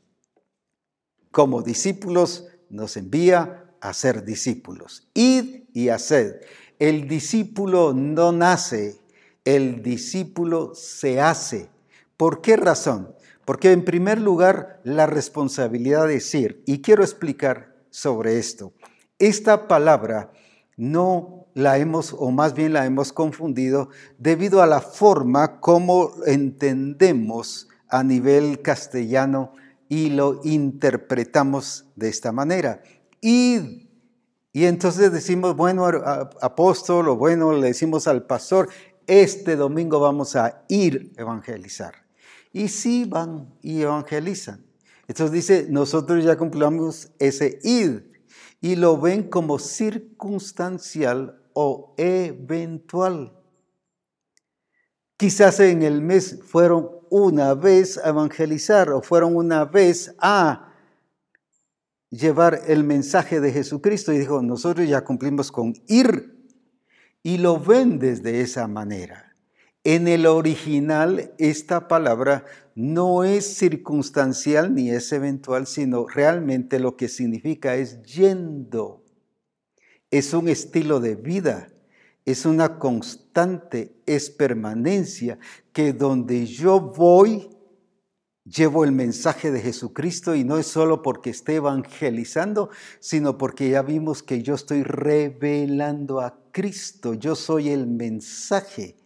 [1.31, 5.09] Como discípulos nos envía a ser discípulos.
[5.15, 6.37] Id y haced.
[6.79, 9.01] El discípulo no nace,
[9.45, 11.71] el discípulo se hace.
[12.17, 13.15] ¿Por qué razón?
[13.45, 18.73] Porque en primer lugar, la responsabilidad de decir, y quiero explicar sobre esto,
[19.19, 20.31] esta palabra
[20.77, 27.69] no la hemos, o más bien la hemos confundido, debido a la forma como entendemos
[27.89, 29.55] a nivel castellano
[29.89, 32.83] y lo interpretamos de esta manera.
[33.21, 33.89] Y,
[34.53, 35.85] y entonces decimos, bueno,
[36.41, 38.69] apóstol, o bueno, le decimos al pastor,
[39.09, 41.95] este domingo vamos a ir evangelizar
[42.53, 44.68] y sí van y evangelizan.
[45.09, 48.01] Entonces dice, nosotros ya cumplamos ese id
[48.61, 53.33] y lo ven como circunstancial o eventual.
[55.17, 60.75] Quizás en el mes fueron una vez a evangelizar o fueron una vez a
[62.11, 66.39] llevar el mensaje de Jesucristo y dijo, nosotros ya cumplimos con ir
[67.23, 69.35] y lo ven desde esa manera.
[69.85, 72.45] En el original, esta palabra
[72.79, 79.05] no es circunstancial ni es eventual, sino realmente lo que significa es yendo.
[80.13, 81.73] Es un estilo de vida,
[82.25, 85.41] es una constante, es permanencia,
[85.73, 87.51] que donde yo voy,
[88.45, 92.71] llevo el mensaje de Jesucristo y no es solo porque esté evangelizando,
[93.01, 98.98] sino porque ya vimos que yo estoy revelando a Cristo, yo soy el mensaje.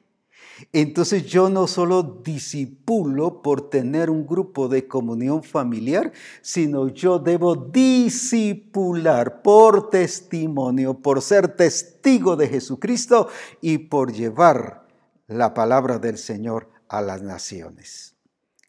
[0.72, 7.56] Entonces yo no solo disipulo por tener un grupo de comunión familiar, sino yo debo
[7.56, 13.28] disipular por testimonio, por ser testigo de Jesucristo
[13.60, 14.86] y por llevar
[15.26, 18.14] la palabra del Señor a las naciones.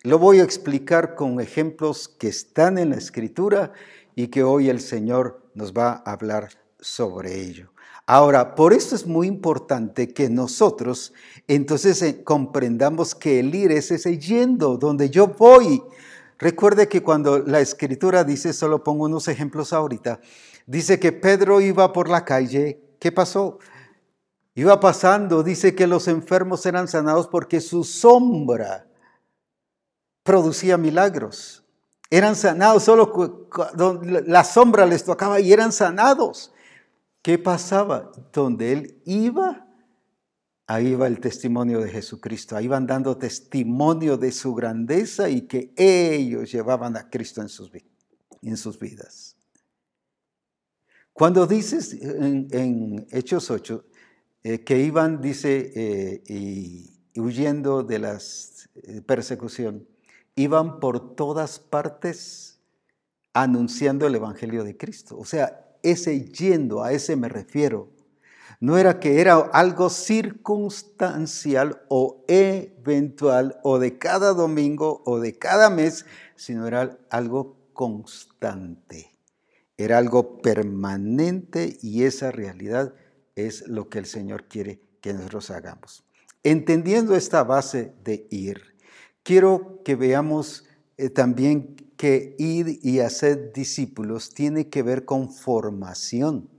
[0.04, 3.72] Lo voy a explicar con ejemplos que están en la escritura
[4.16, 7.73] y que hoy el Señor nos va a hablar sobre ello.
[8.06, 11.14] Ahora, por eso es muy importante que nosotros
[11.48, 15.82] entonces eh, comprendamos que el ir es ese yendo, donde yo voy.
[16.38, 20.20] Recuerde que cuando la escritura dice, solo pongo unos ejemplos ahorita,
[20.66, 23.60] dice que Pedro iba por la calle, ¿qué pasó?
[24.56, 28.86] Iba pasando, dice que los enfermos eran sanados porque su sombra
[30.24, 31.64] producía milagros.
[32.10, 33.48] Eran sanados, solo
[34.26, 36.53] la sombra les tocaba y eran sanados.
[37.24, 38.12] ¿Qué pasaba?
[38.34, 39.66] Donde él iba,
[40.68, 42.58] ahí iba el testimonio de Jesucristo.
[42.58, 47.72] Ahí iban dando testimonio de su grandeza y que ellos llevaban a Cristo en sus,
[48.42, 49.38] en sus vidas.
[51.14, 53.86] Cuando dices en, Hechos 8
[54.44, 59.88] eh, que iban, dice, eh, y, huyendo de la eh, persecución,
[60.36, 62.60] iban por todas partes
[63.32, 65.18] anunciando el Evangelio de Cristo.
[65.18, 67.92] O sea, ese yendo, a ese me refiero.
[68.60, 75.70] No era que era algo circunstancial o eventual o de cada domingo o de cada
[75.70, 76.06] mes,
[76.36, 79.18] sino era algo constante.
[79.76, 82.94] Era algo permanente y esa realidad
[83.36, 86.06] es lo que el Señor quiere que nosotros hagamos.
[86.44, 88.76] Entendiendo esta base de ir,
[89.24, 90.66] quiero que veamos
[90.98, 96.50] eh, también que ir y hacer discípulos tiene que ver con formación,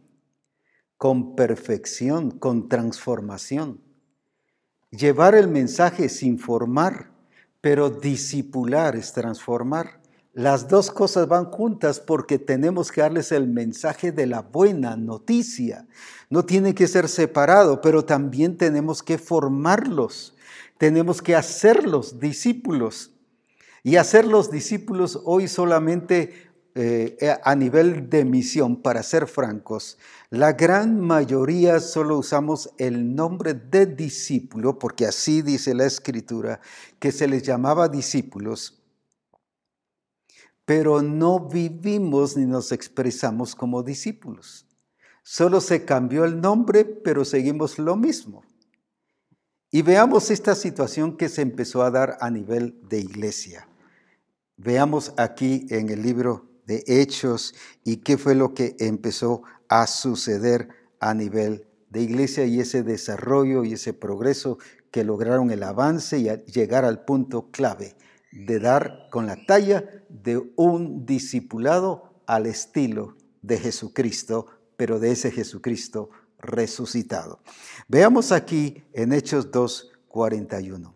[0.96, 3.78] con perfección, con transformación.
[4.90, 7.10] Llevar el mensaje es informar,
[7.60, 10.00] pero discipular es transformar.
[10.32, 15.86] Las dos cosas van juntas porque tenemos que darles el mensaje de la buena noticia.
[16.30, 20.34] No tiene que ser separado, pero también tenemos que formarlos.
[20.78, 23.13] Tenemos que hacerlos discípulos.
[23.86, 29.98] Y hacer los discípulos hoy solamente eh, a nivel de misión, para ser francos,
[30.30, 36.60] la gran mayoría solo usamos el nombre de discípulo, porque así dice la escritura,
[36.98, 38.82] que se les llamaba discípulos,
[40.64, 44.66] pero no vivimos ni nos expresamos como discípulos.
[45.22, 48.44] Solo se cambió el nombre, pero seguimos lo mismo.
[49.70, 53.68] Y veamos esta situación que se empezó a dar a nivel de iglesia.
[54.56, 60.68] Veamos aquí en el libro de hechos y qué fue lo que empezó a suceder
[61.00, 64.58] a nivel de iglesia y ese desarrollo y ese progreso
[64.90, 67.96] que lograron el avance y llegar al punto clave
[68.30, 74.46] de dar con la talla de un discipulado al estilo de Jesucristo,
[74.76, 77.40] pero de ese Jesucristo resucitado.
[77.88, 80.92] Veamos aquí en Hechos 2.41.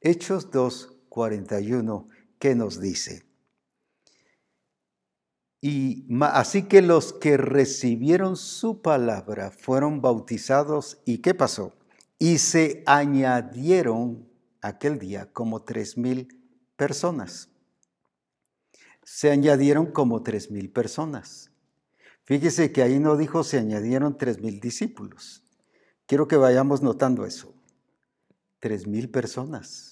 [0.00, 2.06] Hechos 2.41,
[2.38, 3.28] ¿qué nos dice?
[5.60, 11.74] Y así que los que recibieron su palabra fueron bautizados y ¿qué pasó?
[12.18, 14.28] Y se añadieron
[14.60, 16.28] aquel día como tres mil
[16.76, 17.48] personas.
[19.02, 21.50] Se añadieron como tres mil personas.
[22.24, 25.42] Fíjese que ahí no dijo se añadieron tres mil discípulos.
[26.06, 27.54] Quiero que vayamos notando eso.
[28.60, 29.87] Tres mil personas.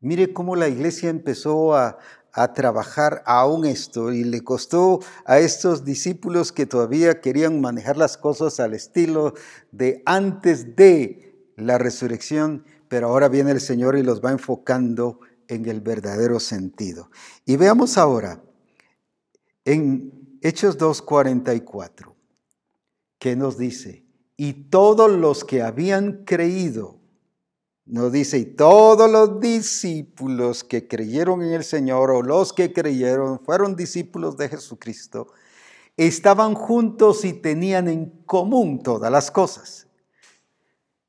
[0.00, 1.98] Mire cómo la iglesia empezó a,
[2.36, 8.18] a trabajar aún esto y le costó a estos discípulos que todavía querían manejar las
[8.18, 9.32] cosas al estilo
[9.72, 15.66] de antes de la resurrección, pero ahora viene el Señor y los va enfocando en
[15.66, 17.10] el verdadero sentido.
[17.46, 18.42] Y veamos ahora
[19.64, 22.14] en Hechos 2.44,
[23.18, 24.04] ¿qué nos dice?
[24.36, 26.95] Y todos los que habían creído
[27.86, 33.38] no dice, y todos los discípulos que creyeron en el Señor o los que creyeron
[33.44, 35.28] fueron discípulos de Jesucristo,
[35.96, 39.86] estaban juntos y tenían en común todas las cosas.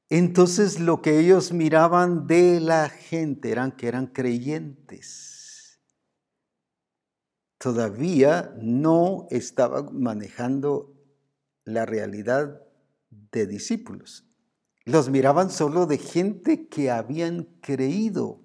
[0.10, 5.80] Entonces lo que ellos miraban de la gente eran que eran creyentes.
[7.58, 10.94] Todavía no estaban manejando
[11.66, 12.62] la realidad
[13.10, 14.27] de discípulos.
[14.88, 18.40] Los miraban solo de gente que habían creído.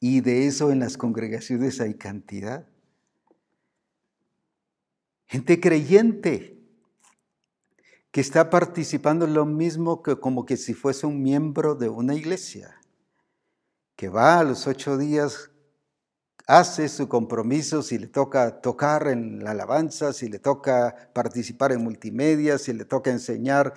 [0.00, 2.66] Y de eso en las congregaciones hay cantidad.
[5.26, 6.58] Gente creyente
[8.10, 12.80] que está participando lo mismo que como que si fuese un miembro de una iglesia,
[13.96, 15.50] que va a los ocho días,
[16.46, 21.84] hace su compromiso, si le toca tocar en la alabanza, si le toca participar en
[21.84, 23.74] multimedia, si le toca enseñar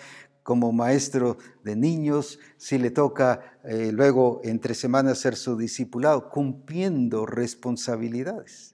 [0.49, 7.27] como maestro de niños, si le toca eh, luego entre semanas ser su discipulado, cumpliendo
[7.27, 8.73] responsabilidades.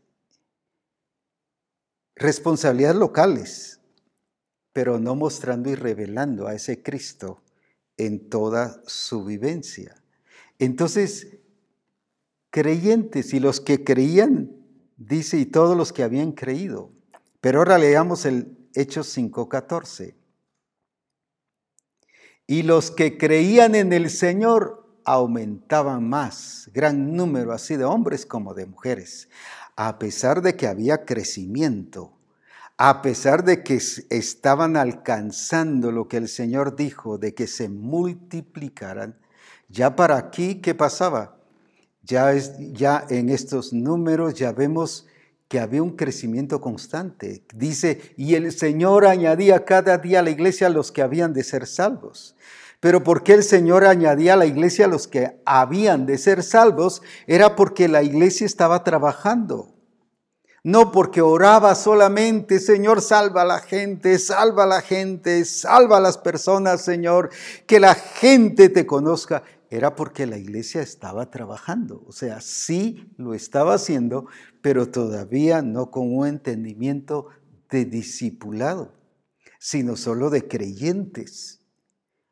[2.16, 3.82] Responsabilidades locales,
[4.72, 7.44] pero no mostrando y revelando a ese Cristo
[7.98, 10.02] en toda su vivencia.
[10.60, 11.40] Entonces,
[12.52, 14.50] creyentes y los que creían,
[14.96, 16.94] dice, y todos los que habían creído.
[17.42, 20.16] Pero ahora leamos el Hechos 5.14.
[22.48, 28.54] Y los que creían en el Señor aumentaban más, gran número así de hombres como
[28.54, 29.30] de mujeres,
[29.76, 32.14] a pesar de que había crecimiento,
[32.78, 33.80] a pesar de que
[34.10, 39.18] estaban alcanzando lo que el Señor dijo, de que se multiplicaran,
[39.70, 41.38] ya para aquí, ¿qué pasaba?
[42.04, 45.08] Ya, es, ya en estos números ya vemos
[45.48, 47.44] que había un crecimiento constante.
[47.54, 51.68] Dice, y el Señor añadía cada día a la iglesia los que habían de ser
[51.68, 52.36] salvos.
[52.80, 57.02] Pero ¿por qué el Señor añadía a la iglesia los que habían de ser salvos?
[57.26, 59.76] Era porque la iglesia estaba trabajando.
[60.64, 66.02] No porque oraba solamente, Señor, salva a la gente, salva a la gente, salva a
[66.02, 67.30] las personas, Señor,
[67.68, 72.04] que la gente te conozca era porque la iglesia estaba trabajando.
[72.08, 74.28] O sea, sí lo estaba haciendo,
[74.62, 77.28] pero todavía no con un entendimiento
[77.70, 78.94] de discipulado,
[79.60, 81.60] sino solo de creyentes.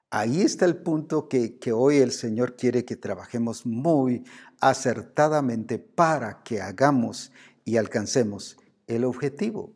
[0.09, 4.23] Ahí está el punto que, que hoy el Señor quiere que trabajemos muy
[4.59, 7.31] acertadamente para que hagamos
[7.65, 8.57] y alcancemos
[8.87, 9.73] el objetivo.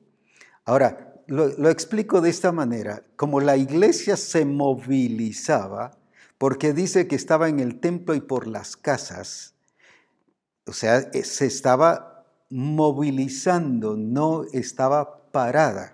[0.63, 3.03] Ahora, lo, lo explico de esta manera.
[3.15, 5.97] Como la iglesia se movilizaba,
[6.37, 9.55] porque dice que estaba en el templo y por las casas,
[10.65, 15.93] o sea, eh, se estaba movilizando, no estaba parada.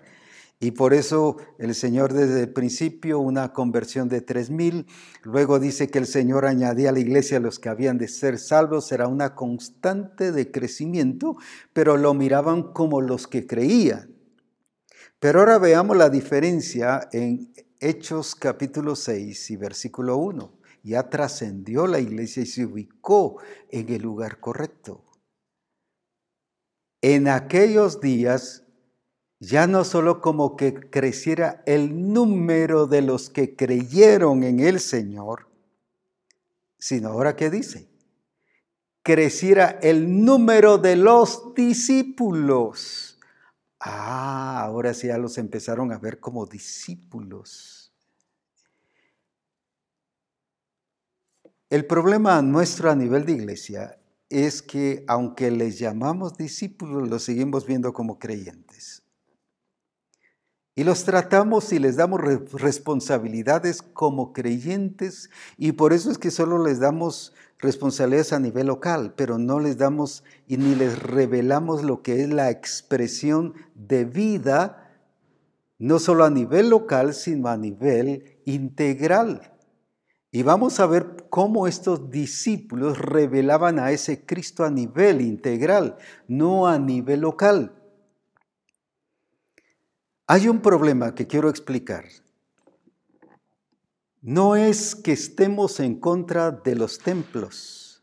[0.60, 4.86] Y por eso el Señor desde el principio una conversión de tres mil,
[5.22, 8.90] luego dice que el Señor añadía a la iglesia los que habían de ser salvos,
[8.90, 11.36] era una constante de crecimiento,
[11.72, 14.14] pero lo miraban como los que creían.
[15.20, 20.52] Pero ahora veamos la diferencia en Hechos capítulo 6 y versículo 1.
[20.84, 23.38] Ya trascendió la iglesia y se ubicó
[23.70, 25.02] en el lugar correcto.
[27.00, 28.64] En aquellos días
[29.40, 35.48] ya no solo como que creciera el número de los que creyeron en el Señor,
[36.78, 37.88] sino ahora que dice,
[39.02, 43.13] creciera el número de los discípulos.
[43.86, 47.92] Ah, ahora sí ya los empezaron a ver como discípulos.
[51.68, 53.98] El problema nuestro a nivel de iglesia
[54.30, 59.03] es que aunque les llamamos discípulos, los seguimos viendo como creyentes.
[60.76, 66.58] Y los tratamos y les damos responsabilidades como creyentes y por eso es que solo
[66.64, 72.02] les damos responsabilidades a nivel local, pero no les damos y ni les revelamos lo
[72.02, 74.90] que es la expresión de vida,
[75.78, 79.52] no solo a nivel local, sino a nivel integral.
[80.32, 86.66] Y vamos a ver cómo estos discípulos revelaban a ese Cristo a nivel integral, no
[86.66, 87.83] a nivel local.
[90.26, 92.06] Hay un problema que quiero explicar.
[94.22, 98.02] No es que estemos en contra de los templos.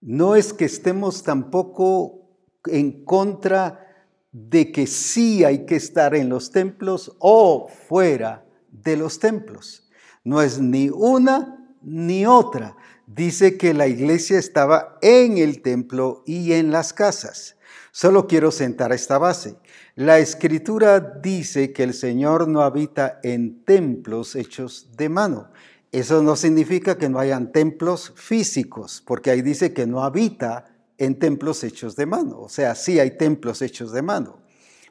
[0.00, 2.28] No es que estemos tampoco
[2.66, 3.86] en contra
[4.32, 9.88] de que sí hay que estar en los templos o fuera de los templos.
[10.24, 12.76] No es ni una ni otra.
[13.06, 17.56] Dice que la iglesia estaba en el templo y en las casas.
[17.92, 19.56] Solo quiero sentar esta base.
[19.98, 25.50] La escritura dice que el Señor no habita en templos hechos de mano.
[25.90, 30.66] Eso no significa que no hayan templos físicos, porque ahí dice que no habita
[30.98, 32.38] en templos hechos de mano.
[32.38, 34.38] O sea, sí hay templos hechos de mano,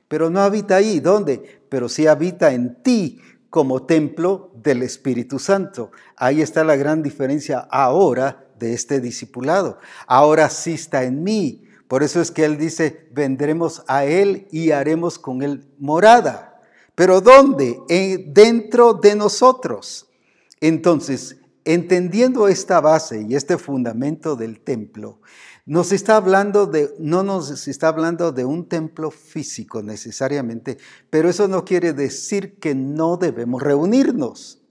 [0.10, 0.99] pero no habita ahí.
[0.99, 1.62] ¿Dónde?
[1.70, 5.89] Pero sí habita en ti como templo del Espíritu Santo.
[6.18, 9.80] Ahí está la gran diferencia ahora de este discipulado.
[10.05, 14.71] Ahora sí está en mí por eso es que Él dice, vendremos a Él y
[14.71, 16.61] haremos con Él morada.
[16.95, 17.79] Pero ¿dónde?
[18.27, 20.07] dentro de nosotros.
[20.59, 25.19] Entonces, entendiendo esta base y este fundamento del templo,
[25.65, 30.77] nos está hablando de, no nos está hablando de un templo físico necesariamente,
[31.09, 34.61] pero eso no quiere decir que no debemos reunirnos.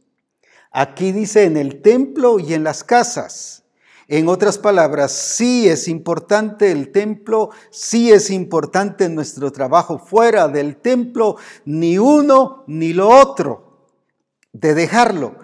[0.72, 3.65] Aquí dice en el templo y en las casas.
[4.08, 10.76] En otras palabras, sí es importante el templo, sí es importante nuestro trabajo fuera del
[10.76, 13.88] templo, ni uno ni lo otro.
[14.52, 15.34] De dejarlo,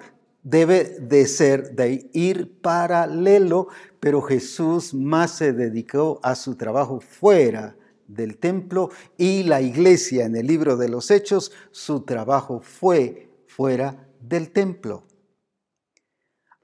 [0.45, 3.67] debe de ser, de ir paralelo,
[3.99, 7.75] pero Jesús más se dedicó a su trabajo fuera
[8.07, 14.07] del templo y la iglesia en el libro de los Hechos, su trabajo fue fuera
[14.21, 15.05] del templo.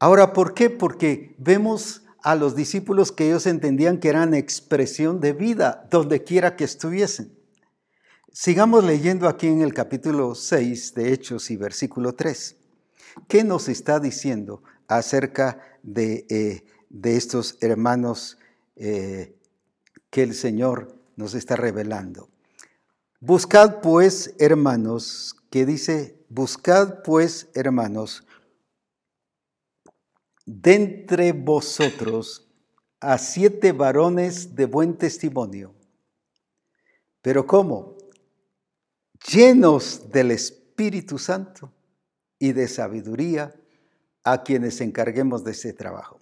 [0.00, 0.70] Ahora, ¿por qué?
[0.70, 6.54] Porque vemos a los discípulos que ellos entendían que eran expresión de vida donde quiera
[6.54, 7.36] que estuviesen.
[8.32, 12.56] Sigamos leyendo aquí en el capítulo 6 de Hechos y versículo 3.
[13.26, 18.38] ¿Qué nos está diciendo acerca de, eh, de estos hermanos
[18.76, 19.34] eh,
[20.10, 22.28] que el Señor nos está revelando?
[23.20, 28.24] Buscad pues, hermanos, que dice, buscad pues, hermanos,
[30.48, 32.48] de entre vosotros
[33.00, 35.74] a siete varones de buen testimonio.
[37.20, 37.98] Pero ¿cómo?
[39.30, 41.70] Llenos del Espíritu Santo
[42.38, 43.54] y de sabiduría
[44.24, 46.18] a quienes encarguemos de ese trabajo.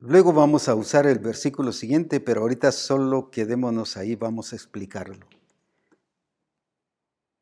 [0.00, 5.37] Luego vamos a usar el versículo siguiente, pero ahorita solo quedémonos ahí, vamos a explicarlo.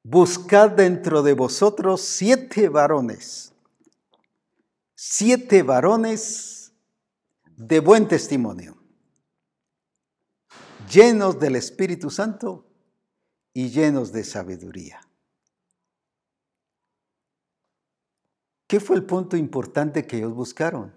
[0.09, 3.53] Buscad dentro de vosotros siete varones,
[4.95, 6.73] siete varones
[7.57, 8.77] de buen testimonio,
[10.89, 12.69] llenos del Espíritu Santo
[13.53, 15.01] y llenos de sabiduría.
[18.69, 20.95] ¿Qué fue el punto importante que ellos buscaron?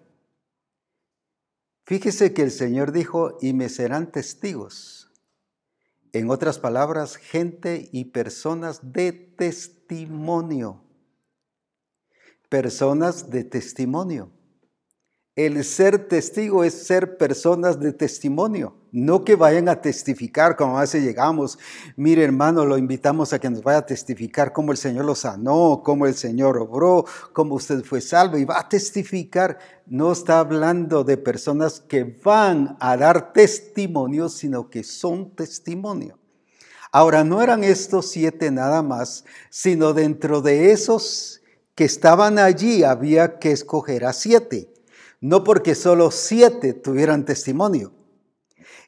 [1.87, 4.98] Fíjese que el Señor dijo, y me serán testigos.
[6.11, 10.81] En otras palabras, gente y personas de testimonio.
[12.49, 14.31] Personas de testimonio.
[15.39, 20.83] El ser testigo es ser personas de testimonio, no que vayan a testificar como a
[20.83, 21.57] llegamos.
[21.95, 25.81] Mire hermano, lo invitamos a que nos vaya a testificar cómo el Señor lo sanó,
[25.81, 29.59] cómo el Señor obró, cómo usted fue salvo y va a testificar.
[29.87, 36.19] No está hablando de personas que van a dar testimonio, sino que son testimonio.
[36.91, 41.41] Ahora, no eran estos siete nada más, sino dentro de esos
[41.75, 44.68] que estaban allí había que escoger a siete
[45.21, 47.93] no porque solo siete tuvieran testimonio.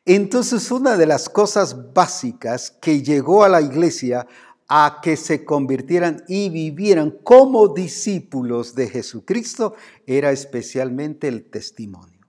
[0.05, 4.27] Entonces una de las cosas básicas que llegó a la iglesia
[4.67, 9.75] a que se convirtieran y vivieran como discípulos de Jesucristo
[10.07, 12.21] era especialmente el testimonio.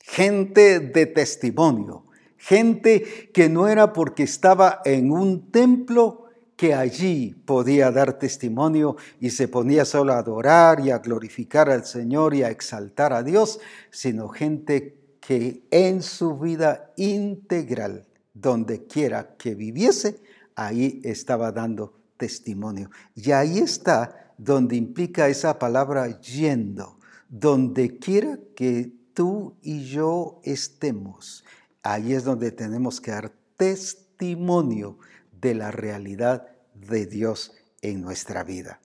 [0.00, 6.23] Gente de testimonio, gente que no era porque estaba en un templo
[6.56, 11.84] que allí podía dar testimonio y se ponía solo a adorar y a glorificar al
[11.84, 19.36] Señor y a exaltar a Dios, sino gente que en su vida integral, donde quiera
[19.36, 20.20] que viviese,
[20.54, 22.90] ahí estaba dando testimonio.
[23.14, 26.98] Y ahí está donde implica esa palabra yendo,
[27.28, 31.44] donde quiera que tú y yo estemos,
[31.82, 34.98] ahí es donde tenemos que dar testimonio
[35.44, 38.80] de la realidad de Dios en nuestra vida.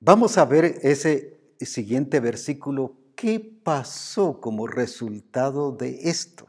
[0.00, 2.96] Vamos a ver ese siguiente versículo.
[3.14, 6.46] ¿Qué pasó como resultado de esto?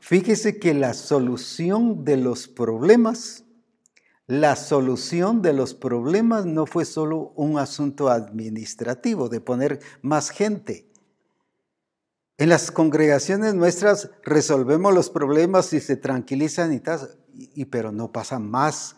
[0.00, 3.44] Fíjese que la solución de los problemas,
[4.26, 10.86] la solución de los problemas no fue solo un asunto administrativo de poner más gente.
[12.38, 17.18] En las congregaciones nuestras resolvemos los problemas y se tranquilizan y tal,
[17.54, 18.96] y, pero no pasa más,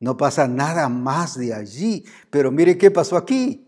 [0.00, 2.04] no pasa nada más de allí.
[2.30, 3.66] Pero mire qué pasó aquí.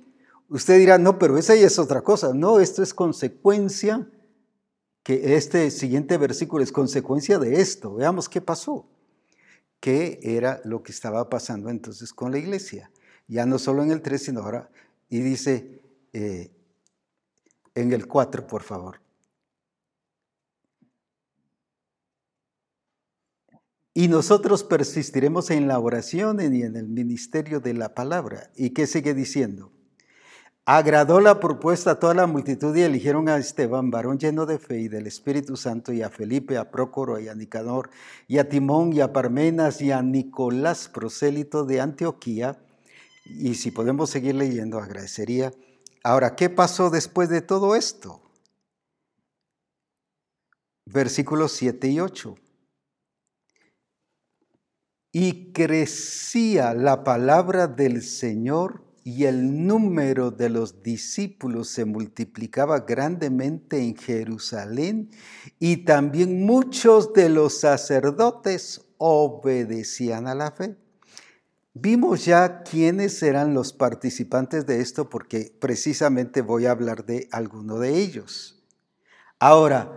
[0.49, 2.33] Usted dirá, no, pero esa ya es otra cosa.
[2.35, 4.09] No, esto es consecuencia,
[5.03, 7.95] que este siguiente versículo es consecuencia de esto.
[7.95, 8.87] Veamos qué pasó.
[9.81, 12.91] ¿Qué era lo que estaba pasando entonces con la iglesia?
[13.29, 14.71] Ya no solo en el 3, sino ahora.
[15.09, 15.81] Y dice
[16.12, 16.51] eh,
[17.75, 19.01] en el 4, por favor.
[23.93, 28.51] Y nosotros persistiremos en la oración y en el ministerio de la palabra.
[28.55, 29.72] ¿Y qué sigue diciendo?
[30.64, 34.78] Agradó la propuesta a toda la multitud y eligieron a Esteban, varón lleno de fe
[34.82, 37.91] y del Espíritu Santo, y a Felipe, a Prócoro y a Nicanor,
[38.28, 42.62] y a Timón, y a Parmenas, y a Nicolás, prosélito de Antioquía.
[43.24, 45.53] Y si podemos seguir leyendo, agradecería.
[46.05, 48.22] Ahora, ¿qué pasó después de todo esto?
[50.86, 52.36] Versículos 7 y 8
[55.13, 63.79] y crecía la palabra del Señor y el número de los discípulos se multiplicaba grandemente
[63.79, 65.11] en Jerusalén
[65.59, 70.77] y también muchos de los sacerdotes obedecían a la fe.
[71.73, 77.79] Vimos ya quiénes eran los participantes de esto porque precisamente voy a hablar de alguno
[77.79, 78.63] de ellos.
[79.39, 79.91] Ahora,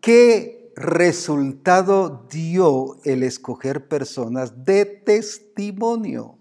[0.00, 6.38] ¿qué resultado dio el escoger personas de testimonio.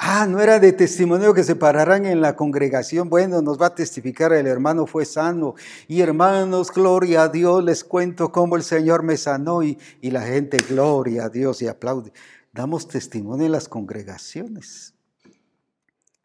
[0.00, 3.10] Ah, no era de testimonio que se pararan en la congregación.
[3.10, 5.56] Bueno, nos va a testificar el hermano fue sano.
[5.88, 10.22] Y hermanos, gloria a Dios, les cuento cómo el Señor me sanó y, y la
[10.22, 12.12] gente, gloria a Dios y aplaude.
[12.52, 14.94] Damos testimonio en las congregaciones.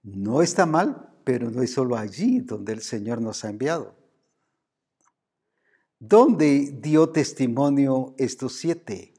[0.04, 3.96] No está mal, pero no es solo allí donde el Señor nos ha enviado.
[6.06, 9.14] ¿Dónde dio testimonio estos siete?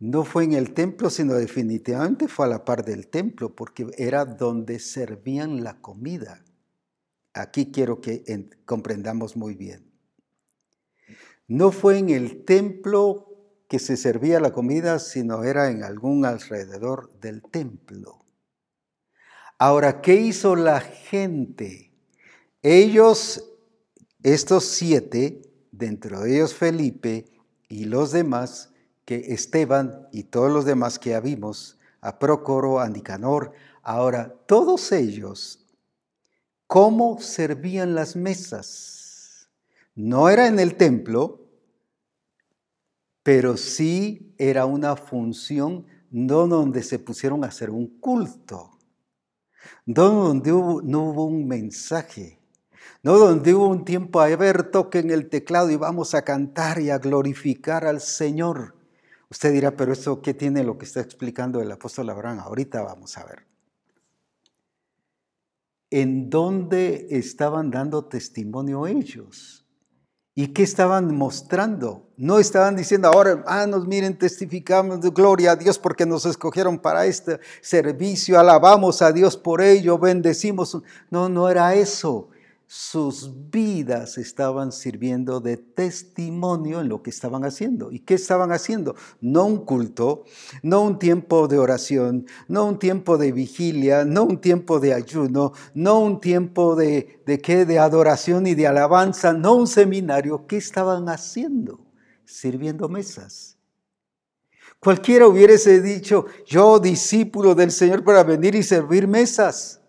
[0.00, 4.24] No fue en el templo, sino definitivamente fue a la par del templo, porque era
[4.24, 6.44] donde servían la comida.
[7.34, 8.24] Aquí quiero que
[8.64, 9.92] comprendamos muy bien.
[11.46, 13.28] No fue en el templo
[13.68, 18.24] que se servía la comida, sino era en algún alrededor del templo.
[19.60, 21.92] Ahora, ¿qué hizo la gente?
[22.60, 23.52] Ellos
[24.24, 25.42] estos siete,
[25.78, 27.26] dentro de ellos Felipe
[27.68, 28.70] y los demás,
[29.04, 33.52] que Esteban y todos los demás que ya vimos, a Procoro, a Nicanor,
[33.82, 35.66] ahora todos ellos,
[36.66, 39.48] ¿cómo servían las mesas?
[39.94, 41.40] No era en el templo,
[43.22, 48.78] pero sí era una función no donde se pusieron a hacer un culto,
[49.86, 52.38] no donde no hubo un mensaje,
[53.04, 53.18] ¿no?
[53.18, 56.98] Donde hubo un tiempo a ver, toquen el teclado y vamos a cantar y a
[56.98, 58.74] glorificar al Señor.
[59.30, 62.40] Usted dirá, pero eso qué tiene lo que está explicando el apóstol Abraham?
[62.40, 63.46] Ahorita vamos a ver.
[65.90, 69.64] en dónde estaban dando testimonio ellos.
[70.34, 72.10] ¿Y qué estaban mostrando?
[72.16, 76.80] No estaban diciendo, ahora, ah, nos miren, testificamos de gloria a Dios porque nos escogieron
[76.80, 80.76] para este servicio, alabamos a Dios por ello, bendecimos.
[81.10, 82.30] No, no era eso
[82.66, 87.92] sus vidas estaban sirviendo de testimonio en lo que estaban haciendo.
[87.92, 88.96] ¿Y qué estaban haciendo?
[89.20, 90.24] No un culto,
[90.62, 95.52] no un tiempo de oración, no un tiempo de vigilia, no un tiempo de ayuno,
[95.74, 100.46] no un tiempo de, qué, de adoración y de alabanza, no un seminario.
[100.46, 101.80] ¿Qué estaban haciendo?
[102.24, 103.58] Sirviendo mesas.
[104.80, 109.80] Cualquiera hubiese dicho, yo discípulo del Señor para venir y servir mesas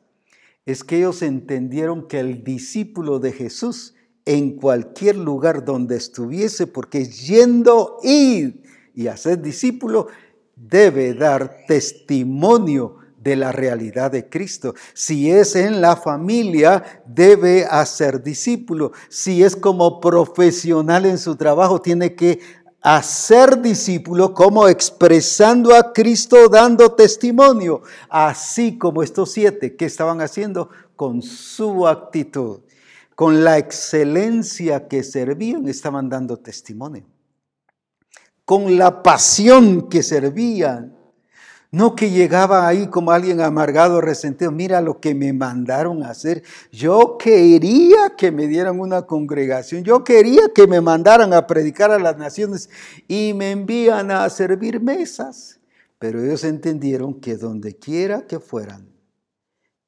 [0.65, 3.93] es que ellos entendieron que el discípulo de Jesús
[4.25, 8.63] en cualquier lugar donde estuviese, porque yendo ir
[8.95, 10.07] y hacer discípulo,
[10.55, 14.73] debe dar testimonio de la realidad de Cristo.
[14.93, 18.91] Si es en la familia, debe hacer discípulo.
[19.09, 22.39] Si es como profesional en su trabajo, tiene que
[22.87, 30.21] a ser discípulo como expresando a Cristo, dando testimonio, así como estos siete que estaban
[30.21, 32.59] haciendo con su actitud,
[33.15, 37.07] con la excelencia que servían, estaban dando testimonio,
[38.45, 40.94] con la pasión que servían,
[41.71, 44.51] no que llegaba ahí como alguien amargado, resentido.
[44.51, 46.43] Mira lo que me mandaron a hacer.
[46.71, 49.83] Yo quería que me dieran una congregación.
[49.83, 52.69] Yo quería que me mandaran a predicar a las naciones
[53.07, 55.59] y me envían a servir mesas.
[55.99, 58.89] Pero ellos entendieron que donde quiera que fueran,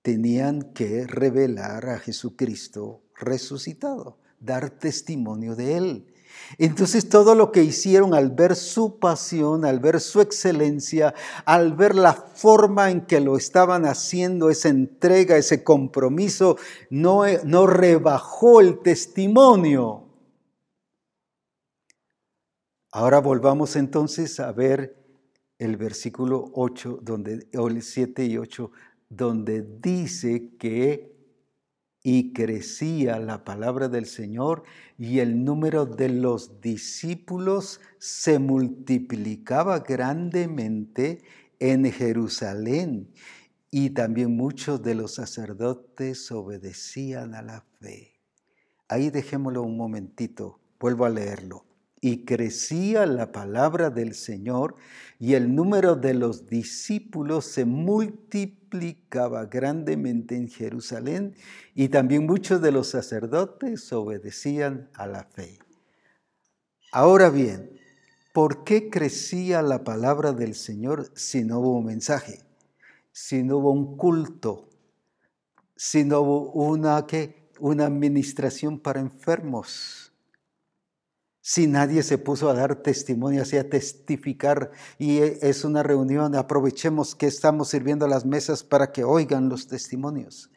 [0.02, 6.14] tenían que revelar a Jesucristo resucitado, dar testimonio de Él.
[6.58, 11.14] Entonces todo lo que hicieron al ver su pasión, al ver su excelencia,
[11.46, 16.58] al ver la forma en que lo estaban haciendo, esa entrega, ese compromiso,
[16.90, 20.04] no, no rebajó el testimonio.
[22.92, 24.96] Ahora volvamos entonces a ver
[25.60, 28.72] el versículo 8, donde, o el 7 y 8,
[29.10, 31.17] donde dice que
[32.10, 34.64] y crecía la palabra del Señor
[34.98, 41.22] y el número de los discípulos se multiplicaba grandemente
[41.60, 43.12] en Jerusalén
[43.72, 48.14] y también muchos de los sacerdotes obedecían a la fe.
[48.88, 51.67] Ahí dejémoslo un momentito, vuelvo a leerlo
[52.08, 54.76] y crecía la palabra del Señor
[55.20, 61.36] y el número de los discípulos se multiplicaba grandemente en Jerusalén
[61.76, 65.60] y también muchos de los sacerdotes obedecían a la fe.
[66.94, 67.78] Ahora bien,
[68.32, 72.40] ¿por qué crecía la palabra del Señor si no hubo un mensaje,
[73.12, 74.70] si no hubo un culto,
[75.76, 77.50] si no hubo una, ¿qué?
[77.60, 80.07] una administración para enfermos?
[81.50, 84.70] Si nadie se puso a dar testimonio, así a testificar,
[85.00, 89.66] y e, es una reunión, aprovechemos que estamos sirviendo las mesas para que oigan los
[89.66, 90.50] testimonios.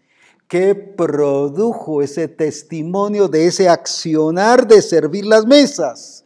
[0.49, 6.25] ¿Qué produjo ese testimonio de ese accionar de servir las mesas?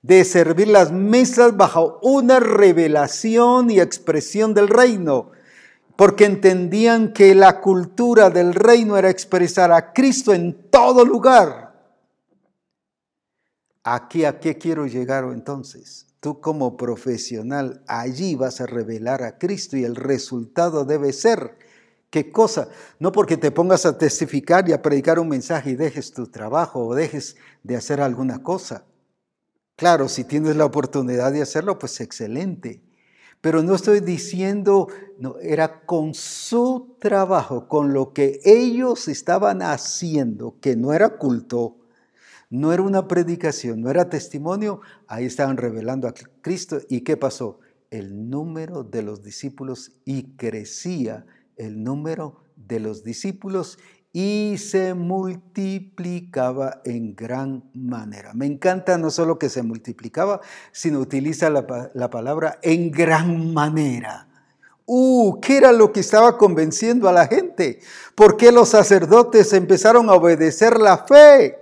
[0.00, 5.32] De servir las mesas bajo una revelación y expresión del reino,
[5.96, 11.71] porque entendían que la cultura del reino era expresar a Cristo en todo lugar
[13.84, 16.06] Aquí a qué quiero llegar entonces.
[16.20, 21.56] Tú como profesional allí vas a revelar a Cristo y el resultado debe ser
[22.12, 22.68] ¿Qué cosa?
[22.98, 26.86] No porque te pongas a testificar y a predicar un mensaje y dejes tu trabajo
[26.86, 28.84] o dejes de hacer alguna cosa.
[29.76, 32.82] Claro, si tienes la oportunidad de hacerlo, pues excelente.
[33.40, 40.56] Pero no estoy diciendo, no, era con su trabajo, con lo que ellos estaban haciendo,
[40.60, 41.78] que no era culto,
[42.52, 46.80] no era una predicación, no era testimonio, ahí estaban revelando a Cristo.
[46.90, 47.60] ¿Y qué pasó?
[47.90, 51.24] El número de los discípulos y crecía
[51.56, 53.78] el número de los discípulos
[54.12, 58.34] y se multiplicaba en gran manera.
[58.34, 60.42] Me encanta no solo que se multiplicaba,
[60.72, 64.28] sino utiliza la, la palabra en gran manera.
[64.84, 67.80] Uh, ¿qué era lo que estaba convenciendo a la gente?
[68.14, 71.61] ¿Por qué los sacerdotes empezaron a obedecer la fe?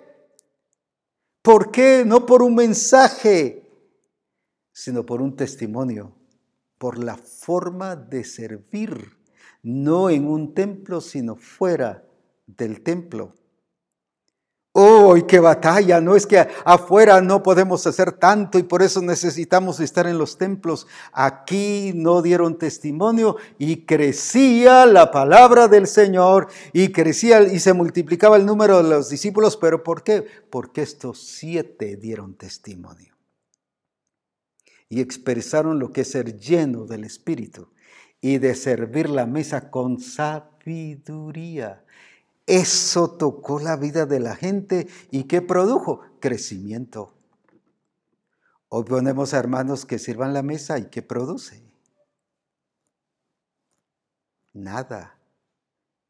[1.43, 2.05] ¿Por qué?
[2.07, 3.67] No por un mensaje,
[4.73, 6.15] sino por un testimonio,
[6.77, 9.19] por la forma de servir,
[9.63, 12.07] no en un templo, sino fuera
[12.47, 13.35] del templo.
[14.81, 16.01] ¡Uy, qué batalla!
[16.01, 20.39] No es que afuera no podemos hacer tanto y por eso necesitamos estar en los
[20.39, 20.87] templos.
[21.13, 28.39] Aquí no dieron testimonio y crecía la palabra del Señor y crecía y se multiplicaba
[28.39, 29.59] el número de los discípulos.
[29.59, 30.25] ¿Pero por qué?
[30.49, 33.15] Porque estos siete dieron testimonio
[34.89, 37.69] y expresaron lo que es ser lleno del Espíritu
[38.23, 41.85] y de servir la mesa con sabiduría.
[42.51, 46.01] Eso tocó la vida de la gente y ¿qué produjo?
[46.19, 47.15] Crecimiento.
[48.69, 51.63] Hoy ponemos a hermanos que sirvan la mesa y ¿qué produce?
[54.53, 55.17] Nada.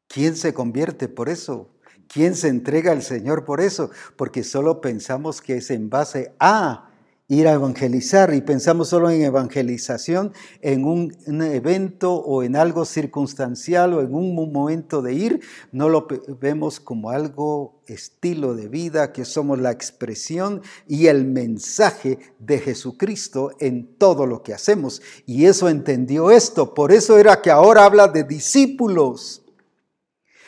[0.07, 1.75] ¿Quién se convierte por eso?
[2.07, 3.91] ¿Quién se entrega al Señor por eso?
[4.15, 6.90] Porque solo pensamos que es en base a
[7.31, 13.93] ir a evangelizar y pensamos solo en evangelización, en un, evento o en algo circunstancial
[13.93, 15.39] o en un momento de ir,
[15.71, 16.07] no lo
[16.41, 23.51] vemos como algo estilo de vida, que somos la expresión y el mensaje de Jesucristo
[23.61, 25.01] en todo lo que hacemos.
[25.25, 29.41] Y eso entendió esto, por eso era que ahora habla de discípulos.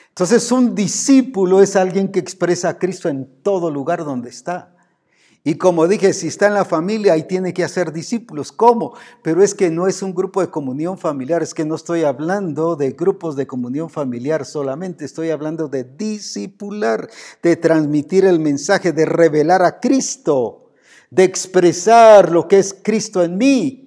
[0.09, 4.72] Entonces un discípulo es alguien que expresa a Cristo en todo lugar donde está.
[5.45, 8.53] Y como dije, si está en la familia, ahí tiene que hacer discípulos.
[8.53, 8.93] ¿Cómo?
[9.21, 12.77] Pero es que no es un grupo de comunión familiar, es que no estoy hablando
[12.77, 17.09] de grupos de comunión familiar solamente, estoy hablando de discipular,
[17.41, 20.71] de transmitir el mensaje, de revelar a Cristo,
[21.11, 23.79] de expresar lo que es Cristo en mí.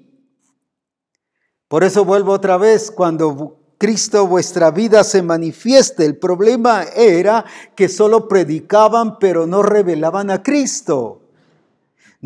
[1.68, 6.04] Por eso vuelvo otra vez, cuando Cristo vuestra vida se manifieste.
[6.04, 11.25] El problema era que solo predicaban pero no revelaban a Cristo.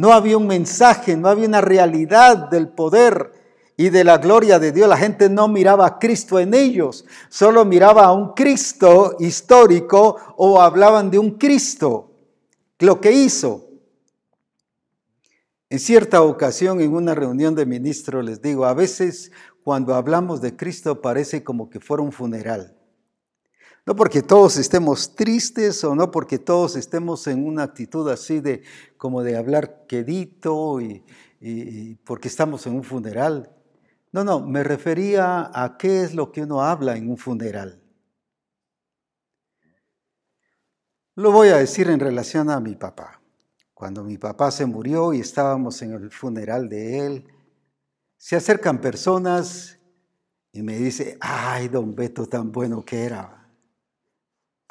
[0.00, 3.32] No había un mensaje, no había una realidad del poder
[3.76, 4.88] y de la gloria de Dios.
[4.88, 10.58] La gente no miraba a Cristo en ellos, solo miraba a un Cristo histórico o
[10.58, 12.12] hablaban de un Cristo,
[12.78, 13.68] lo que hizo.
[15.68, 19.32] En cierta ocasión, en una reunión de ministros, les digo, a veces
[19.62, 22.74] cuando hablamos de Cristo parece como que fuera un funeral.
[23.90, 28.62] No porque todos estemos tristes o no porque todos estemos en una actitud así de
[28.96, 31.04] como de hablar quedito y,
[31.40, 33.52] y porque estamos en un funeral.
[34.12, 37.82] No, no, me refería a qué es lo que uno habla en un funeral.
[41.16, 43.20] Lo voy a decir en relación a mi papá.
[43.74, 47.24] Cuando mi papá se murió y estábamos en el funeral de él,
[48.16, 49.80] se acercan personas
[50.52, 53.39] y me dice, ay, don Beto, tan bueno que era.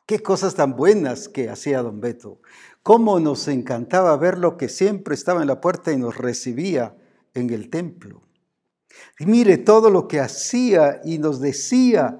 [0.10, 2.42] Qué cosas tan buenas que hacía don Beto.
[2.82, 6.98] Cómo nos encantaba verlo que siempre estaba en la puerta y nos recibía
[7.36, 8.24] en el templo.
[9.20, 12.20] Y mire todo lo que hacía y nos decía.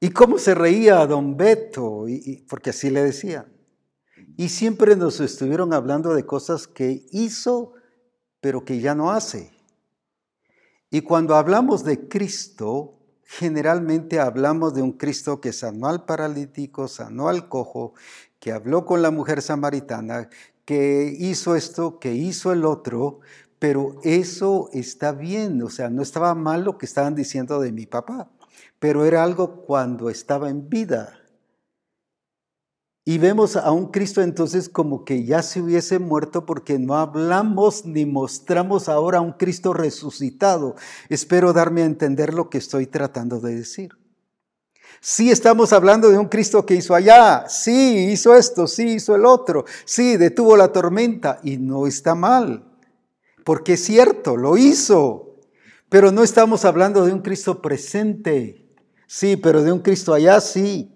[0.00, 2.06] Y cómo se reía don Beto,
[2.48, 3.46] porque así le decía.
[4.38, 7.74] Y siempre nos estuvieron hablando de cosas que hizo,
[8.40, 9.52] pero que ya no hace.
[10.88, 12.96] Y cuando hablamos de Cristo,
[13.26, 17.94] generalmente hablamos de un Cristo que sanó al paralítico, sanó al cojo,
[18.38, 20.28] que habló con la mujer samaritana,
[20.64, 23.20] que hizo esto, que hizo el otro,
[23.58, 27.86] pero eso está bien, o sea, no estaba mal lo que estaban diciendo de mi
[27.86, 28.30] papá,
[28.78, 31.20] pero era algo cuando estaba en vida.
[33.08, 37.86] Y vemos a un Cristo entonces como que ya se hubiese muerto porque no hablamos
[37.86, 40.74] ni mostramos ahora a un Cristo resucitado.
[41.08, 43.92] Espero darme a entender lo que estoy tratando de decir.
[45.00, 49.24] Sí estamos hablando de un Cristo que hizo allá, sí hizo esto, sí hizo el
[49.24, 52.64] otro, sí detuvo la tormenta y no está mal,
[53.44, 55.36] porque es cierto, lo hizo,
[55.88, 58.74] pero no estamos hablando de un Cristo presente,
[59.06, 60.95] sí, pero de un Cristo allá, sí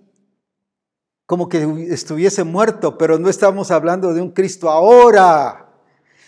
[1.30, 5.68] como que estuviese muerto, pero no estamos hablando de un Cristo ahora.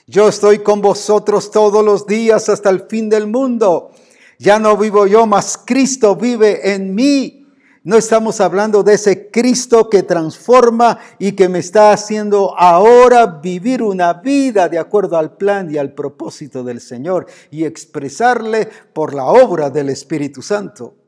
[0.06, 3.90] Yo estoy con vosotros todos los días hasta el fin del mundo.
[4.38, 7.48] Ya no vivo yo, mas Cristo vive en mí.
[7.82, 13.82] No estamos hablando de ese Cristo que transforma y que me está haciendo ahora vivir
[13.82, 19.24] una vida de acuerdo al plan y al propósito del Señor y expresarle por la
[19.24, 21.01] obra del Espíritu Santo.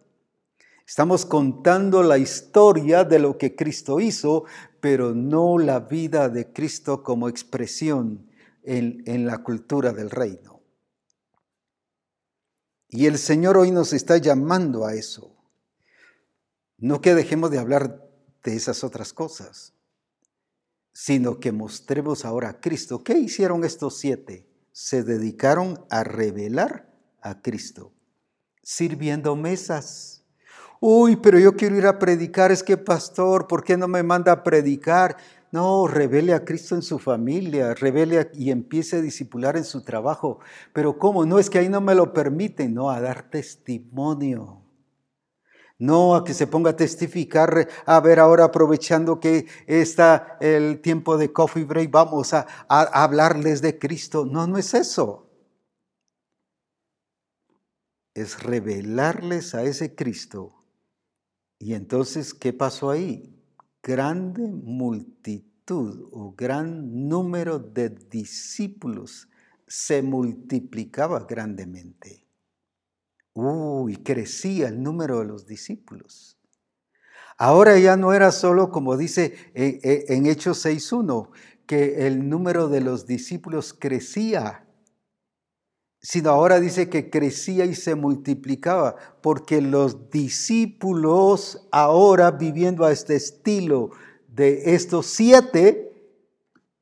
[0.87, 4.45] Estamos contando la historia de lo que Cristo hizo,
[4.81, 8.31] pero no la vida de Cristo como expresión
[8.63, 10.61] en, la cultura del reino.
[12.89, 15.35] Y el Señor hoy nos está llamando a eso.
[16.77, 18.07] No que dejemos de hablar
[18.43, 19.73] de esas otras cosas,
[20.93, 23.03] sino que mostremos ahora a Cristo.
[23.03, 24.47] ¿Qué hicieron estos siete?
[24.71, 26.93] Se dedicaron a revelar
[27.23, 27.95] a Cristo,
[28.63, 30.24] sirviendo mesas
[30.87, 34.33] Uy, pero yo quiero ir a predicar, es que pastor, ¿por qué no me manda
[34.33, 35.17] a predicar?
[35.51, 40.41] No, revele a Cristo en su familia, revele y empiece a disipular en su trabajo.
[40.75, 41.25] Pero ¿cómo?
[41.25, 44.61] No es que ahí no me lo permiten, no, a dar testimonio.
[45.79, 51.17] No a que se ponga a testificar, a ver ahora aprovechando que está el tiempo
[51.17, 54.27] de coffee break, vamos a hablarles de Cristo.
[54.27, 55.31] No, no es eso.
[58.13, 60.61] Es revelarles a ese Cristo.
[61.65, 63.35] Y entonces, ¿qué pasó ahí?
[63.83, 69.31] Grande multitud o gran número de discípulos
[69.67, 72.27] se multiplicaba grandemente.
[73.33, 76.39] Uy, crecía el número de los discípulos.
[77.39, 81.31] Ahora ya no era solo, como dice en Hechos 6.1,
[81.65, 84.64] que el número de los discípulos crecía,
[86.05, 93.17] sino ahora dice que crecía y se multiplicaba, porque los discípulos ahora viviendo a este
[93.17, 93.91] estilo
[94.29, 95.91] de estos siete,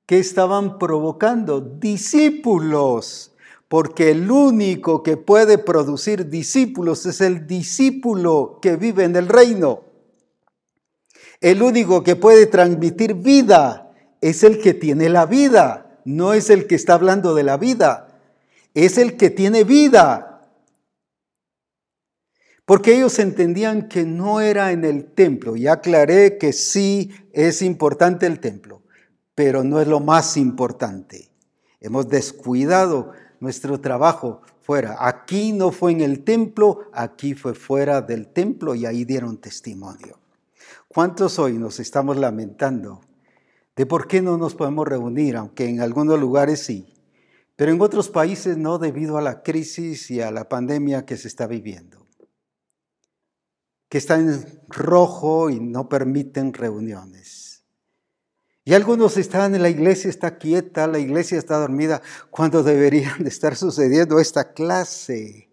[0.06, 1.60] que estaban provocando?
[1.60, 3.32] Discípulos
[3.68, 9.84] porque el único que puede producir discípulos es el discípulo que vive en el reino.
[11.40, 13.90] El único que puede transmitir vida
[14.20, 18.11] es el que tiene la vida, no es el que está hablando de la vida,
[18.74, 20.50] es el que tiene vida.
[22.64, 25.56] Porque ellos entendían que no era en el templo.
[25.56, 28.82] Y aclaré que sí es importante el templo,
[29.34, 31.30] pero no es lo más importante.
[31.80, 34.96] Hemos descuidado nuestro trabajo fuera.
[35.00, 40.20] Aquí no fue en el templo, aquí fue fuera del templo y ahí dieron testimonio.
[40.86, 43.00] ¿Cuántos hoy nos estamos lamentando
[43.74, 46.92] de por qué no nos podemos reunir, aunque en algunos lugares sí,
[47.62, 51.28] pero en otros países no debido a la crisis y a la pandemia que se
[51.28, 52.08] está viviendo,
[53.88, 57.62] que está en rojo y no permiten reuniones?
[58.64, 63.28] Y algunos están en la iglesia, está quieta, la iglesia está dormida, cuando deberían de
[63.28, 65.48] estar sucediendo esta clase.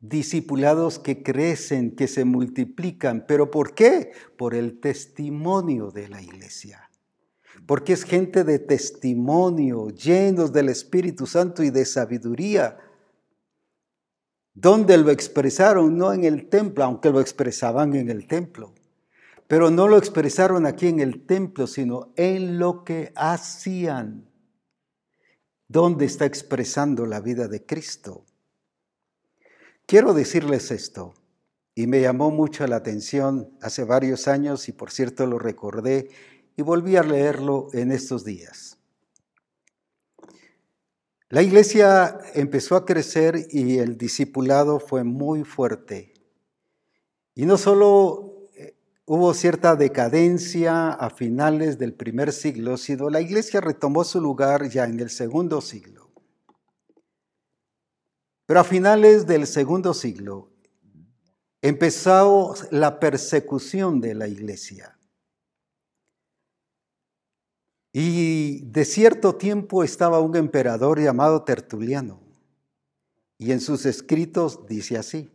[0.00, 3.26] Discipulados que crecen, que se multiplican.
[3.28, 4.12] ¿Pero por qué?
[4.38, 6.89] Por el testimonio de la iglesia.
[7.70, 12.78] Porque es gente de testimonio, llenos del Espíritu Santo y de sabiduría.
[14.52, 15.96] ¿Dónde lo expresaron?
[15.96, 18.74] No en el templo, aunque lo expresaban en el templo
[19.50, 24.30] pero no lo expresaron aquí en el templo, sino en lo que hacían.
[25.66, 28.24] ¿Dónde está expresando la vida de Cristo?
[29.86, 31.14] Quiero decirles esto,
[31.74, 36.10] y me llamó mucho la atención hace varios años, y por cierto lo recordé,
[36.60, 38.76] y volví a leerlo en estos días.
[41.30, 46.12] La iglesia empezó a crecer y el discipulado fue muy fuerte.
[47.34, 48.50] Y no solo
[49.06, 54.84] hubo cierta decadencia a finales del primer siglo, sino la iglesia retomó su lugar ya
[54.84, 56.10] en el segundo siglo.
[58.44, 60.50] Pero a finales del segundo siglo
[61.62, 64.99] empezó la persecución de la iglesia.
[67.92, 72.20] Y de cierto tiempo estaba un emperador llamado Tertuliano.
[73.38, 75.30] Y en sus escritos dice así.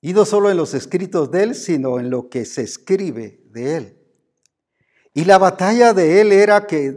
[0.00, 3.76] Y no solo en los escritos de él, sino en lo que se escribe de
[3.76, 3.96] él.
[5.12, 6.96] Y la batalla de él era que,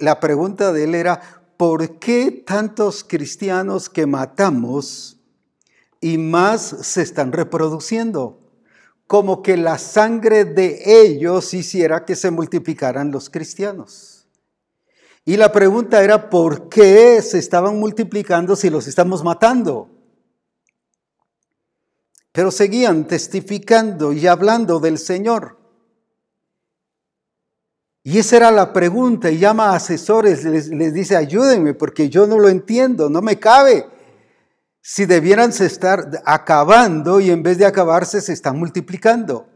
[0.00, 1.20] la pregunta de él era,
[1.56, 5.18] ¿por qué tantos cristianos que matamos
[6.00, 8.45] y más se están reproduciendo?
[9.06, 14.26] Como que la sangre de ellos hiciera que se multiplicaran los cristianos.
[15.24, 19.90] Y la pregunta era, ¿por qué se estaban multiplicando si los estamos matando?
[22.36, 25.56] pero seguían testificando y hablando del Señor.
[28.02, 32.26] Y esa era la pregunta, y llama a asesores, les, les, dice, ayúdenme, porque yo
[32.26, 33.86] no lo entiendo, no me cabe.
[34.88, 39.48] Si debieran estar acabando y en vez de acabarse se están multiplicando.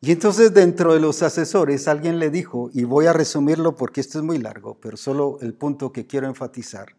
[0.00, 4.18] Y entonces dentro de los asesores alguien le dijo, y voy a resumirlo porque esto
[4.18, 6.96] es muy largo, pero solo el punto que quiero enfatizar.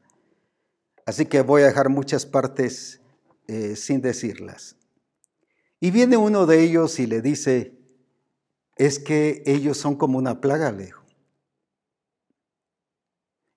[1.08, 3.02] Así que voy a dejar muchas partes
[3.48, 4.76] eh, sin decirlas.
[5.80, 7.80] Y viene uno de ellos y le dice,
[8.76, 11.04] es que ellos son como una plaga, Alejo.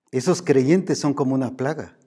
[0.09, 1.98] Esos creyentes son como una plaga.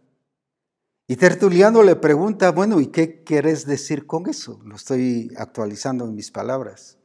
[1.13, 4.59] Y Tertuliano le pregunta, bueno, ¿y qué quieres decir con eso?
[4.65, 6.97] Lo estoy actualizando en mis palabras.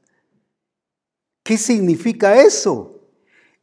[1.43, 3.01] ¿Qué significa eso?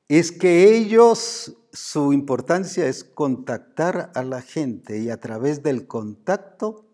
[0.06, 6.90] Es que ellos, su importancia es contactar a la gente y a través del contacto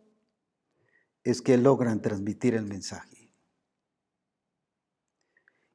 [1.25, 3.33] es que logran transmitir el mensaje.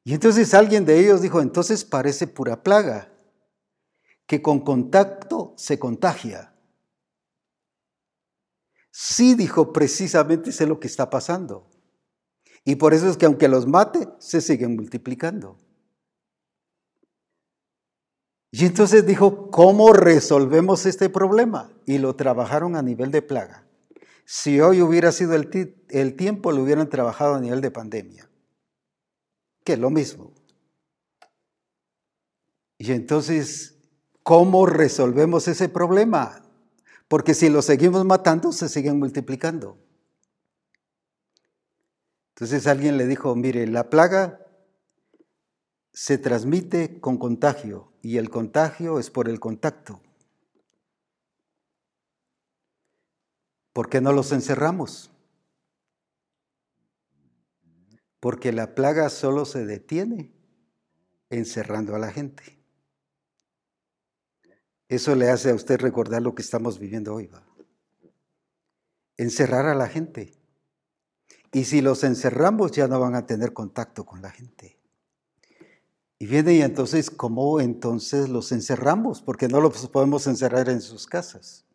[0.02, 3.12] Y entonces alguien de ellos dijo, entonces parece pura plaga,
[4.26, 6.55] que con contacto se contagia.
[8.98, 11.68] Sí, dijo, precisamente sé lo que está pasando.
[12.64, 15.58] Y por eso es que aunque los mate, se siguen multiplicando.
[18.50, 21.70] Y entonces dijo, ¿cómo resolvemos este problema?
[21.84, 23.66] Y lo trabajaron a nivel de plaga.
[24.24, 28.30] Si hoy hubiera sido el, el tiempo, lo hubieran trabajado a nivel de pandemia
[29.66, 30.32] que es lo mismo.
[32.78, 33.76] Y entonces,
[34.22, 36.45] ¿cómo resolvemos ese problema?
[37.08, 39.78] Porque si lo seguimos matando, se siguen multiplicando.
[42.30, 44.40] Entonces alguien le dijo, mire, la plaga
[45.92, 50.00] se transmite con contagio y el contagio es por el contacto.
[53.72, 55.10] ¿Por qué no los encerramos?
[58.26, 60.32] porque la plaga solo se detiene
[61.30, 62.55] encerrando a la gente.
[64.88, 67.26] Eso le hace a usted recordar lo que estamos viviendo hoy.
[67.26, 67.42] ¿va?
[69.16, 70.34] Encerrar a la gente.
[71.52, 74.78] Y si los encerramos ya no van a tener contacto con la gente.
[76.18, 79.20] Y viene y entonces, ¿cómo entonces los encerramos?
[79.20, 81.66] Porque no los podemos encerrar en sus casas.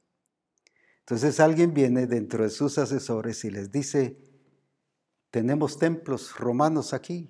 [0.99, 4.17] Entonces alguien viene dentro de sus asesores y les dice,
[5.29, 7.29] tenemos templos romanos aquí.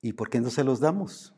[0.00, 1.34] ¿Y por qué no se los damos?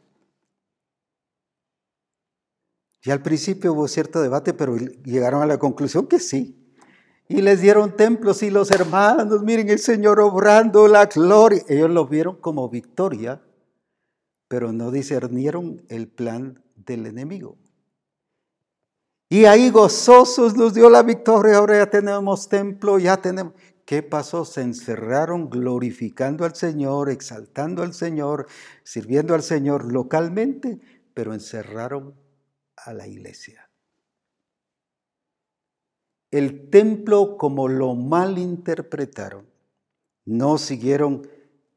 [3.03, 6.57] Y al principio hubo cierto debate, pero llegaron a la conclusión que sí.
[7.29, 11.63] Y les dieron templos y los hermanos, miren el Señor obrando la gloria.
[11.69, 13.41] Ellos lo vieron como victoria,
[14.49, 17.57] pero no discernieron el plan del enemigo.
[19.29, 23.55] Y ahí gozosos nos dio la victoria, ahora ya tenemos templo, ya tenemos...
[23.85, 24.45] ¿Qué pasó?
[24.45, 28.47] Se encerraron glorificando al Señor, exaltando al Señor,
[28.85, 30.81] sirviendo al Señor localmente,
[31.15, 32.15] pero encerraron
[32.85, 33.71] a la iglesia.
[36.31, 39.47] El templo, como lo malinterpretaron,
[40.25, 41.29] no siguieron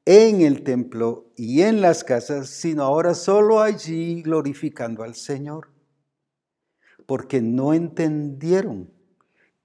[0.06, 5.70] en el templo y en las casas, sino ahora solo allí glorificando al Señor,
[7.06, 8.92] porque no entendieron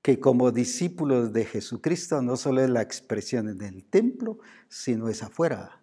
[0.01, 4.39] que como discípulos de Jesucristo no solo es la expresión en el templo,
[4.69, 5.82] sino es afuera.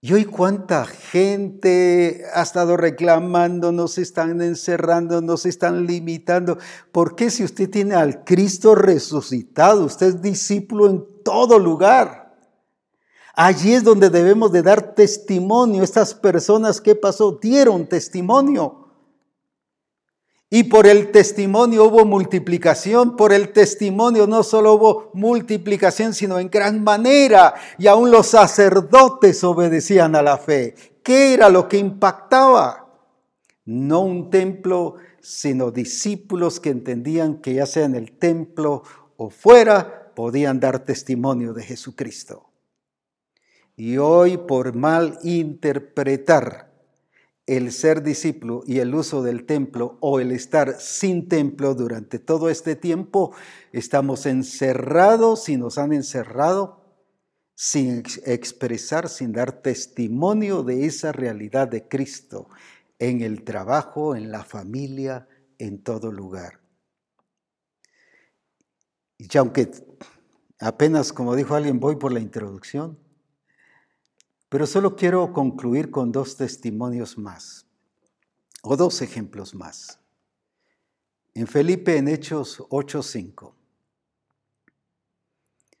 [0.00, 6.58] Y hoy cuánta gente ha estado reclamando, nos están encerrando, nos están limitando.
[6.92, 12.36] ¿Por qué si usted tiene al Cristo resucitado, usted es discípulo en todo lugar?
[13.34, 15.82] Allí es donde debemos de dar testimonio.
[15.82, 18.85] Estas personas que pasó dieron testimonio.
[20.48, 26.48] Y por el testimonio hubo multiplicación, por el testimonio no solo hubo multiplicación, sino en
[26.48, 27.54] gran manera.
[27.78, 30.74] Y aún los sacerdotes obedecían a la fe.
[31.02, 32.86] ¿Qué era lo que impactaba?
[33.64, 38.84] No un templo, sino discípulos que entendían que ya sea en el templo
[39.16, 42.50] o fuera, podían dar testimonio de Jesucristo.
[43.76, 46.72] Y hoy por mal interpretar
[47.46, 52.50] el ser discípulo y el uso del templo o el estar sin templo durante todo
[52.50, 53.34] este tiempo,
[53.72, 56.84] estamos encerrados y nos han encerrado
[57.54, 62.48] sin expresar, sin dar testimonio de esa realidad de Cristo
[62.98, 65.28] en el trabajo, en la familia,
[65.58, 66.60] en todo lugar.
[69.18, 69.70] Y aunque
[70.58, 72.98] apenas, como dijo alguien, voy por la introducción,
[74.48, 77.66] pero solo quiero concluir con dos testimonios más,
[78.62, 79.98] o dos ejemplos más.
[81.34, 83.54] En Felipe, en Hechos 8:5.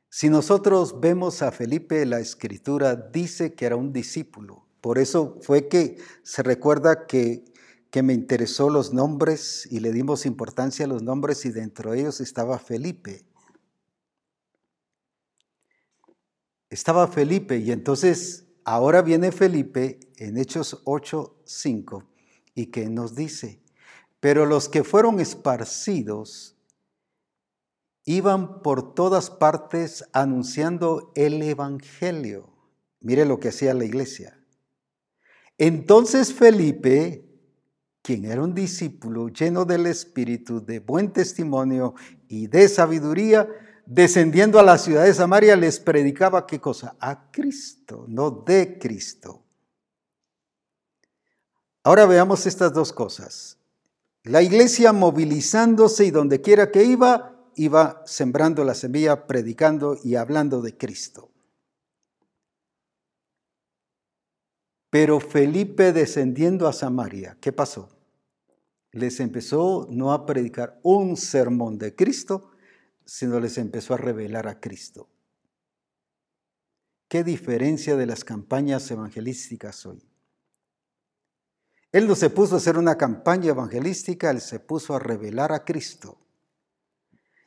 [0.08, 4.66] Si nosotros vemos a Felipe, la escritura dice que era un discípulo.
[4.80, 7.44] Por eso fue que se recuerda que,
[7.90, 12.00] que me interesó los nombres y le dimos importancia a los nombres y dentro de
[12.00, 13.24] ellos estaba Felipe.
[16.70, 22.02] Estaba Felipe y entonces Ahora viene Felipe en Hechos 8, 5
[22.56, 23.62] y que nos dice,
[24.18, 26.56] pero los que fueron esparcidos
[28.04, 32.52] iban por todas partes anunciando el Evangelio.
[32.98, 34.36] Mire lo que hacía la iglesia.
[35.58, 37.24] Entonces Felipe,
[38.02, 41.94] quien era un discípulo lleno del Espíritu, de buen testimonio
[42.26, 43.48] y de sabiduría,
[43.86, 46.96] descendiendo a la ciudad de Samaria, les predicaba qué cosa?
[47.00, 49.44] A Cristo, no de Cristo.
[51.84, 53.58] Ahora veamos estas dos cosas.
[54.24, 60.62] La iglesia movilizándose y donde quiera que iba, iba sembrando la semilla, predicando y hablando
[60.62, 61.30] de Cristo.
[64.90, 67.88] Pero Felipe descendiendo a Samaria, ¿qué pasó?
[68.90, 72.50] Les empezó no a predicar un sermón de Cristo,
[73.06, 75.08] sino les empezó a revelar a Cristo.
[77.08, 80.06] ¿Qué diferencia de las campañas evangelísticas hoy?
[81.92, 85.64] Él no se puso a hacer una campaña evangelística, él se puso a revelar a
[85.64, 86.18] Cristo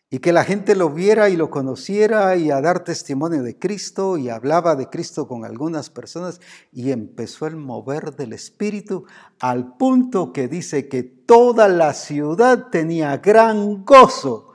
[0.10, 4.18] y que la gente lo viera y lo conociera y a dar testimonio de Cristo
[4.18, 6.42] y hablaba de Cristo con algunas personas
[6.72, 9.06] y empezó el mover del Espíritu
[9.40, 14.49] al punto que dice que toda la ciudad tenía gran gozo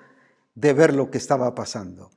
[0.54, 2.10] de ver lo que estaba pasando.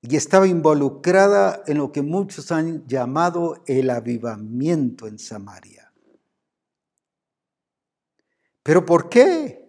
[0.00, 5.92] Y estaba involucrada en lo que muchos han llamado el avivamiento en Samaria.
[8.62, 9.66] ¿Pero por qué?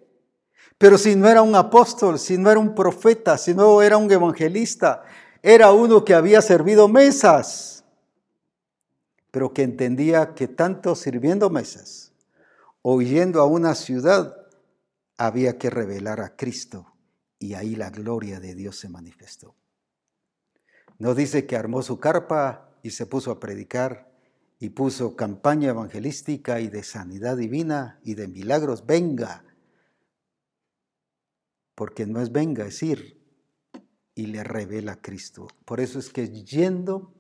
[0.78, 4.12] Pero si no era un apóstol, si no era un profeta, si no era un
[4.12, 5.04] evangelista,
[5.42, 7.84] era uno que había servido mesas,
[9.32, 12.12] pero que entendía que tanto sirviendo mesas
[12.82, 14.36] o yendo a una ciudad
[15.18, 16.94] había que revelar a Cristo
[17.40, 19.56] y ahí la gloria de Dios se manifestó.
[20.98, 24.12] No dice que armó su carpa y se puso a predicar
[24.60, 28.86] y puso campaña evangelística y de sanidad divina y de milagros.
[28.86, 29.46] Venga,
[31.76, 33.18] porque no es venga, es ir
[34.14, 35.48] y le revela Cristo.
[35.64, 37.14] Por eso es que yendo,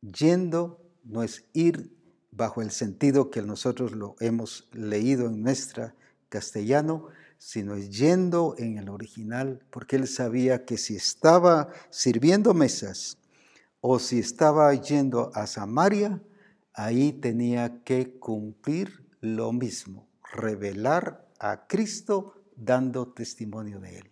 [0.00, 1.96] yendo no es ir
[2.30, 5.96] bajo el sentido que nosotros lo hemos leído en nuestra
[6.28, 7.08] castellano,
[7.40, 13.16] sino es yendo en el original, porque él sabía que si estaba sirviendo mesas
[13.80, 16.22] o si estaba yendo a Samaria,
[16.74, 24.10] ahí tenía que cumplir lo mismo, revelar a Cristo dando testimonio de él.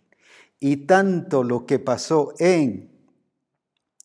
[0.59, 2.89] Y tanto lo que pasó en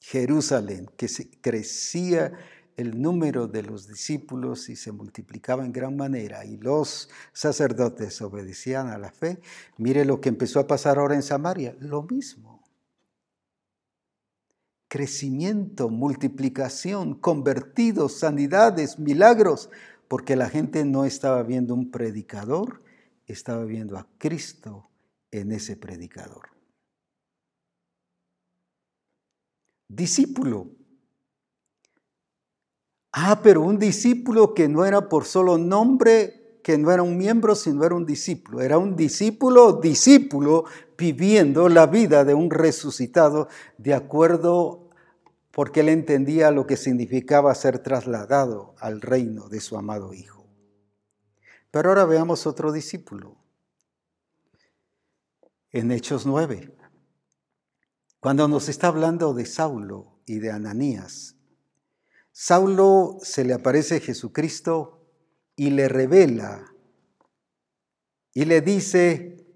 [0.00, 2.34] Jerusalén, que se crecía
[2.76, 8.88] el número de los discípulos y se multiplicaba en gran manera y los sacerdotes obedecían
[8.88, 9.40] a la fe,
[9.76, 12.62] mire lo que empezó a pasar ahora en Samaria, lo mismo.
[14.88, 19.70] Crecimiento, multiplicación, convertidos, sanidades, milagros,
[20.08, 22.82] porque la gente no estaba viendo un predicador,
[23.26, 24.88] estaba viendo a Cristo
[25.30, 26.50] en ese predicador.
[29.88, 30.73] Discípulo.
[33.16, 37.54] Ah, pero un discípulo que no era por solo nombre, que no era un miembro,
[37.54, 38.60] sino era un discípulo.
[38.60, 40.64] Era un discípulo, discípulo,
[40.98, 43.46] viviendo la vida de un resucitado
[43.78, 44.90] de acuerdo
[45.52, 50.48] porque él entendía lo que significaba ser trasladado al reino de su amado Hijo.
[51.70, 53.36] Pero ahora veamos otro discípulo.
[55.70, 56.76] En Hechos 9,
[58.18, 61.33] cuando nos está hablando de Saulo y de Ananías,
[62.36, 65.06] Saulo se le aparece Jesucristo
[65.54, 66.74] y le revela
[68.32, 69.46] y le dice,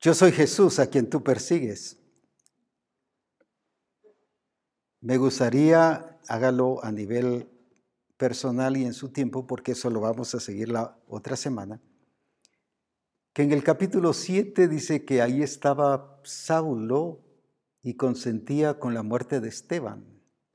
[0.00, 1.98] yo soy Jesús a quien tú persigues.
[5.02, 7.50] Me gustaría, hágalo a nivel
[8.16, 11.78] personal y en su tiempo, porque eso lo vamos a seguir la otra semana,
[13.34, 17.20] que en el capítulo 7 dice que ahí estaba Saulo
[17.82, 20.13] y consentía con la muerte de Esteban.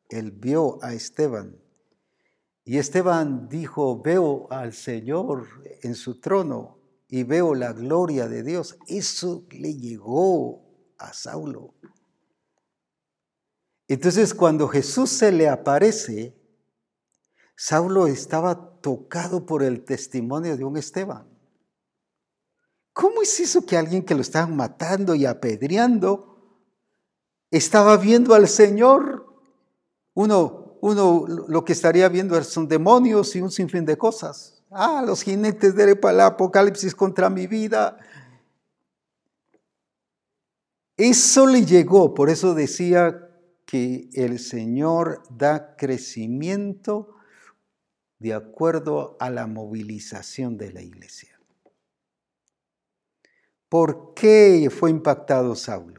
[0.09, 1.55] Él vio a Esteban.
[2.65, 5.47] Y Esteban dijo, veo al Señor
[5.81, 8.77] en su trono y veo la gloria de Dios.
[8.87, 11.73] Eso le llegó a Saulo.
[13.87, 16.35] Entonces cuando Jesús se le aparece,
[17.55, 21.27] Saulo estaba tocado por el testimonio de un Esteban.
[22.93, 26.61] ¿Cómo es eso que alguien que lo estaban matando y apedreando
[27.49, 29.28] estaba viendo al Señor?
[30.19, 34.61] Uno, uno lo que estaría viendo son demonios y un sinfín de cosas.
[34.69, 37.97] Ah, los jinetes del Apocalipsis contra mi vida.
[40.97, 43.29] Eso le llegó, por eso decía
[43.65, 47.15] que el Señor da crecimiento
[48.19, 51.39] de acuerdo a la movilización de la iglesia.
[53.69, 55.98] ¿Por qué fue impactado Saulo?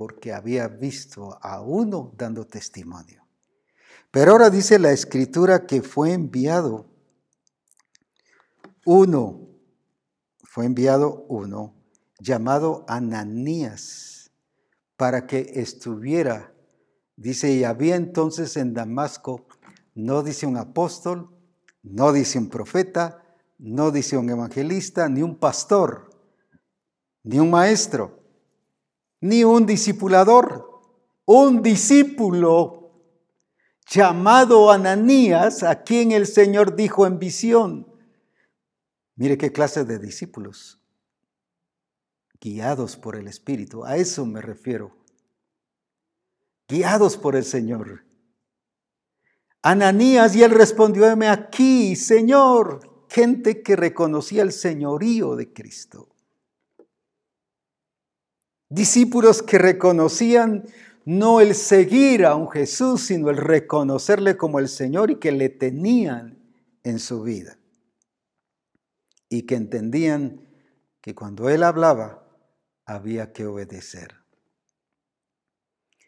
[0.00, 3.22] Porque había visto a uno dando testimonio.
[4.10, 6.86] Pero ahora dice la escritura que fue enviado
[8.86, 9.46] uno,
[10.42, 11.74] fue enviado uno
[12.18, 14.30] llamado Ananías
[14.96, 16.54] para que estuviera,
[17.16, 19.48] dice, y había entonces en Damasco
[19.94, 21.28] no dice un apóstol,
[21.82, 23.22] no dice un profeta,
[23.58, 26.08] no dice un evangelista, ni un pastor,
[27.22, 28.19] ni un maestro,
[29.20, 30.68] ni un discipulador.
[31.24, 32.80] Un discípulo
[33.88, 37.86] llamado Ananías, a quien el Señor dijo en visión.
[39.16, 40.80] Mire qué clase de discípulos,
[42.40, 44.96] guiados por el Espíritu, a eso me refiero,
[46.68, 48.04] guiados por el Señor.
[49.62, 56.08] Ananías y él respondió, heme aquí, Señor, gente que reconocía el señorío de Cristo.
[58.70, 60.64] Discípulos que reconocían
[61.04, 65.48] no el seguir a un Jesús, sino el reconocerle como el Señor y que le
[65.48, 66.38] tenían
[66.84, 67.58] en su vida.
[69.28, 70.46] Y que entendían
[71.00, 72.28] que cuando Él hablaba
[72.86, 74.14] había que obedecer.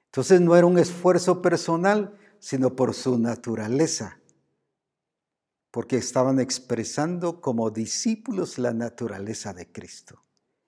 [0.07, 4.21] Entonces no era un esfuerzo personal, sino por su naturaleza,
[5.73, 10.23] porque estaban expresando como discípulos la naturaleza de Cristo.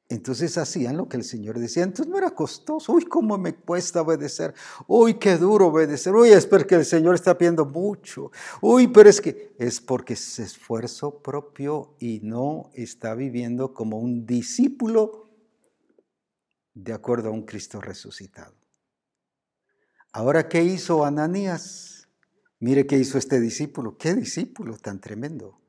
[0.09, 1.83] Entonces hacían lo que el Señor decía.
[1.83, 2.93] Entonces no era costoso.
[2.93, 4.55] Uy, cómo me cuesta obedecer.
[4.87, 6.15] Uy, qué duro obedecer.
[6.15, 8.31] Uy, es porque el Señor está pidiendo mucho.
[8.61, 14.27] Uy, pero es que es porque es esfuerzo propio y no está viviendo como un
[14.27, 15.31] discípulo
[16.75, 18.55] de acuerdo a un Cristo resucitado.
[20.13, 22.09] Ahora, ¿qué hizo Ananías?
[22.61, 23.97] Mire qué hizo este discípulo.
[23.97, 25.61] ¿Qué discípulo tan tremendo?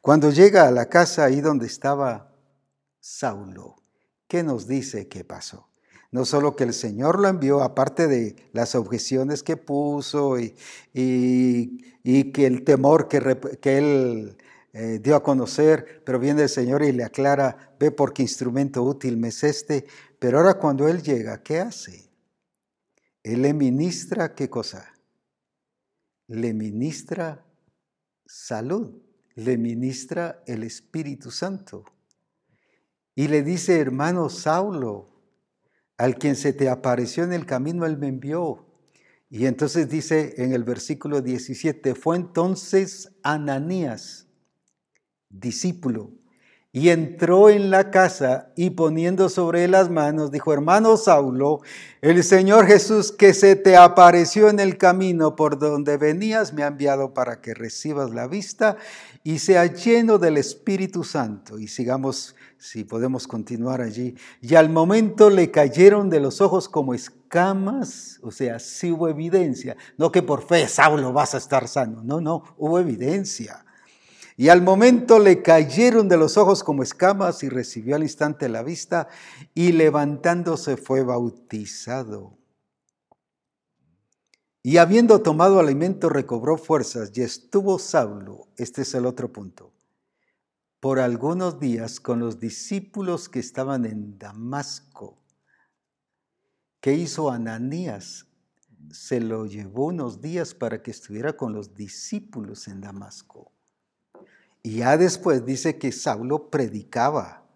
[0.00, 2.31] Cuando llega a la casa ahí donde estaba
[3.04, 3.82] Saulo,
[4.28, 5.68] ¿qué nos dice que pasó?
[6.12, 10.54] No solo que el Señor lo envió, aparte de las objeciones que puso y,
[12.04, 14.36] que el temor que, que él
[14.72, 18.84] eh, dio a conocer, pero viene el Señor y le aclara, ve por qué instrumento
[18.84, 19.86] útil me es este.
[20.20, 22.08] Pero ahora cuando Él llega, ¿qué hace?
[23.24, 24.94] Él le ministra qué cosa?
[26.28, 27.44] Le ministra
[28.24, 29.02] salud,
[29.34, 31.84] le ministra el Espíritu Santo.
[33.14, 35.08] Y le dice, hermano Saulo,
[35.98, 38.66] al quien se te apareció en el camino, él me envió.
[39.28, 44.26] Y entonces dice en el versículo 17, fue entonces Ananías,
[45.30, 46.10] discípulo,
[46.74, 51.60] y entró en la casa y poniendo sobre él las manos, dijo, hermano Saulo,
[52.00, 56.68] el Señor Jesús que se te apareció en el camino por donde venías, me ha
[56.68, 58.78] enviado para que recibas la vista
[59.22, 61.58] y sea lleno del Espíritu Santo.
[61.58, 64.14] Y sigamos, si podemos continuar allí.
[64.40, 69.76] Y al momento le cayeron de los ojos como escamas, o sea, sí hubo evidencia.
[69.98, 72.04] No que por fe, Saulo, vas a estar sano.
[72.04, 73.64] No, no, hubo evidencia.
[74.36, 78.62] Y al momento le cayeron de los ojos como escamas y recibió al instante la
[78.62, 79.08] vista
[79.54, 82.38] y levantándose fue bautizado.
[84.62, 89.72] Y habiendo tomado alimento recobró fuerzas y estuvo Saulo, este es el otro punto,
[90.82, 95.16] por algunos días con los discípulos que estaban en Damasco.
[96.80, 98.26] ¿Qué hizo Ananías?
[98.90, 103.52] Se lo llevó unos días para que estuviera con los discípulos en Damasco.
[104.64, 107.46] Y ya después dice que Saulo predicaba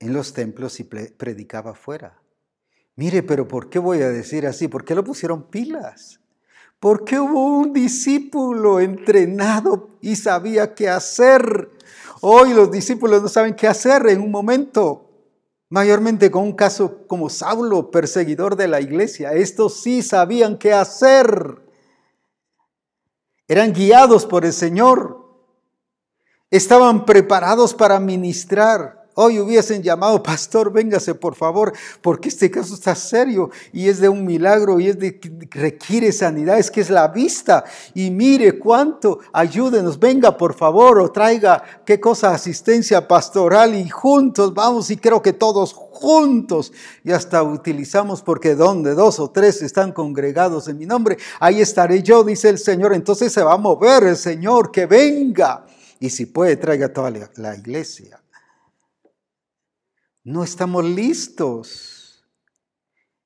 [0.00, 2.20] en los templos y predicaba afuera.
[2.96, 4.66] Mire, pero ¿por qué voy a decir así?
[4.66, 6.18] ¿Por qué lo pusieron pilas?
[6.84, 11.70] Porque hubo un discípulo entrenado y sabía qué hacer.
[12.20, 15.08] Hoy los discípulos no saben qué hacer en un momento.
[15.70, 19.32] Mayormente con un caso como Saulo, perseguidor de la iglesia.
[19.32, 21.62] Estos sí sabían qué hacer.
[23.48, 25.24] Eran guiados por el Señor.
[26.50, 29.03] Estaban preparados para ministrar.
[29.16, 31.72] Hoy hubiesen llamado, pastor, véngase por favor,
[32.02, 35.20] porque este caso está serio y es de un milagro y es de
[35.52, 37.62] requiere sanidad, es que es la vista.
[37.94, 44.52] Y mire cuánto, ayúdenos, venga por favor o traiga qué cosa, asistencia pastoral y juntos
[44.52, 46.72] vamos y creo que todos juntos
[47.04, 52.02] y hasta utilizamos porque donde dos o tres están congregados en mi nombre, ahí estaré
[52.02, 52.92] yo, dice el Señor.
[52.92, 55.64] Entonces se va a mover el Señor, que venga.
[56.00, 58.23] Y si puede, traiga toda la iglesia.
[60.24, 62.24] No estamos listos.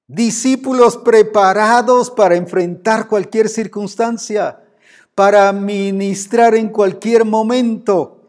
[0.08, 4.64] Discípulos preparados para enfrentar cualquier circunstancia,
[5.14, 8.28] para ministrar en cualquier momento.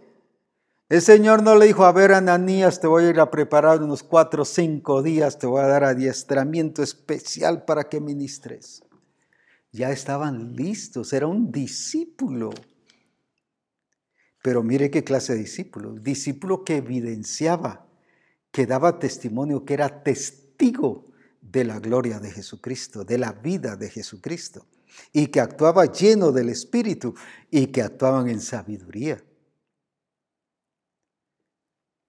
[0.88, 4.04] El Señor no le dijo, a ver, Ananías, te voy a ir a preparar unos
[4.04, 8.84] cuatro o cinco días, te voy a dar adiestramiento especial para que ministres.
[9.72, 12.52] Ya estaban listos, era un discípulo.
[14.44, 15.94] Pero mire qué clase de discípulo.
[15.94, 17.89] Discípulo que evidenciaba,
[18.52, 21.06] que daba testimonio, que era testigo
[21.42, 24.66] de la gloria de Jesucristo, de la vida de Jesucristo.
[25.14, 27.14] Y que actuaba lleno del Espíritu
[27.50, 29.24] y que actuaban en sabiduría.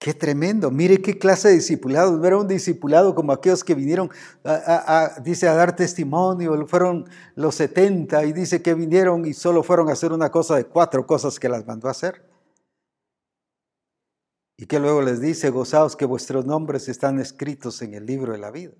[0.01, 0.71] Qué tremendo.
[0.71, 2.17] Mire qué clase de discipulado.
[2.17, 4.11] No era un discipulado como aquellos que vinieron,
[4.45, 6.67] a, dice, a dar testimonio.
[6.67, 7.05] Fueron
[7.35, 11.07] los 70 y dice que vinieron y solo fueron a hacer una cosa de cuatro
[11.07, 12.25] cosas que las mandó a hacer.
[14.61, 18.39] Y que luego les dice, gozaos que vuestros nombres están escritos en el libro de
[18.39, 18.75] la vida.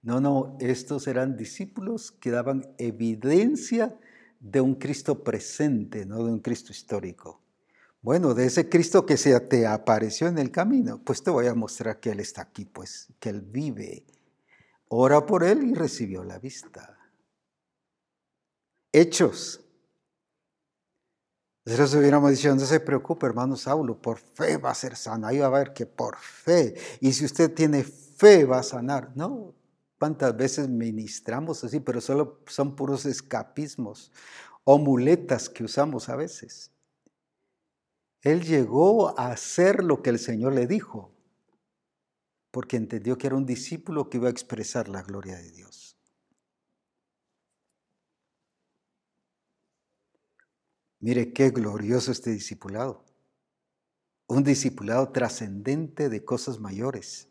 [0.00, 3.94] No, no, estos eran discípulos que daban evidencia
[4.40, 7.42] de un Cristo presente, no de un Cristo histórico.
[8.00, 11.54] Bueno, de ese Cristo que se te apareció en el camino, pues te voy a
[11.54, 14.06] mostrar que Él está aquí, pues, que Él vive.
[14.88, 16.98] Ora por Él y recibió la vista.
[18.90, 19.65] Hechos.
[21.66, 25.28] Nosotros hubiéramos dicho, no se preocupe, hermano Saulo, por fe va a ser sana.
[25.28, 26.76] Ahí va a ver que por fe.
[27.00, 29.10] Y si usted tiene fe, va a sanar.
[29.16, 29.52] No,
[29.98, 34.12] cuántas veces ministramos así, pero solo son puros escapismos
[34.62, 36.70] o muletas que usamos a veces.
[38.22, 41.10] Él llegó a hacer lo que el Señor le dijo,
[42.52, 45.95] porque entendió que era un discípulo que iba a expresar la gloria de Dios.
[51.06, 53.04] Mire qué glorioso este discipulado.
[54.26, 57.28] Un discipulado trascendente de cosas mayores,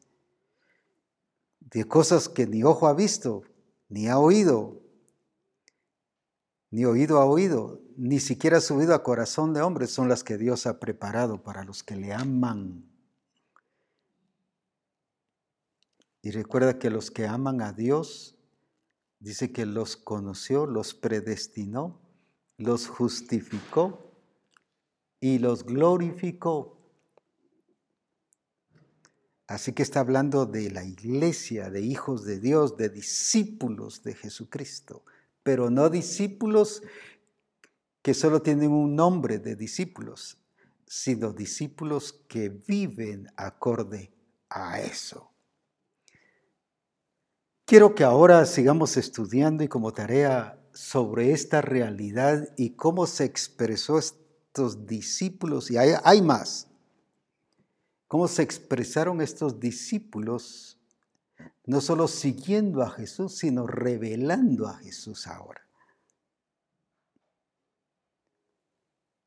[1.60, 3.44] de cosas que ni ojo ha visto,
[3.90, 4.82] ni ha oído,
[6.72, 10.68] ni oído ha oído, ni siquiera subido a corazón de hombre, son las que Dios
[10.68, 12.90] ha preparado para los que le aman.
[16.22, 18.38] Y recuerda que los que aman a Dios,
[19.20, 22.05] dice que los conoció, los predestinó,
[22.58, 24.12] los justificó
[25.20, 26.78] y los glorificó.
[29.48, 35.04] Así que está hablando de la iglesia, de hijos de Dios, de discípulos de Jesucristo,
[35.44, 36.82] pero no discípulos
[38.02, 40.40] que solo tienen un nombre de discípulos,
[40.88, 44.12] sino discípulos que viven acorde
[44.50, 45.32] a eso.
[47.66, 53.98] Quiero que ahora sigamos estudiando y como tarea sobre esta realidad y cómo se expresó
[53.98, 56.68] estos discípulos, y hay, hay más,
[58.08, 60.78] cómo se expresaron estos discípulos,
[61.66, 65.62] no solo siguiendo a Jesús, sino revelando a Jesús ahora.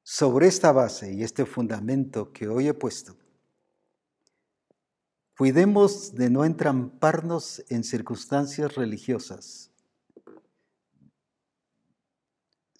[0.03, 3.17] Sobre esta base y este fundamento que hoy he puesto,
[5.37, 9.68] cuidemos de no entramparnos en circunstancias religiosas.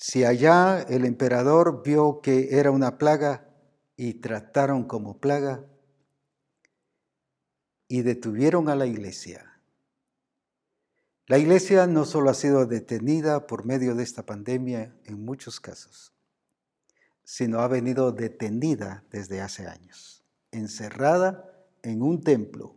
[0.01, 3.49] Si allá el emperador vio que era una plaga
[3.97, 5.67] y trataron como plaga
[7.89, 9.61] y detuvieron a la iglesia,
[11.27, 16.15] la iglesia no solo ha sido detenida por medio de esta pandemia en muchos casos,
[17.25, 20.23] sino ha venido detenida desde hace años,
[20.53, 22.77] encerrada en un templo,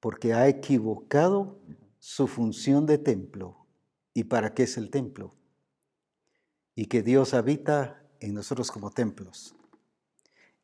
[0.00, 1.60] porque ha equivocado
[2.00, 3.64] su función de templo.
[4.12, 5.36] ¿Y para qué es el templo?
[6.80, 9.54] Y que Dios habita en nosotros como templos.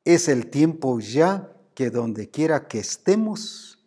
[0.03, 3.87] Es el tiempo ya que donde quiera que estemos,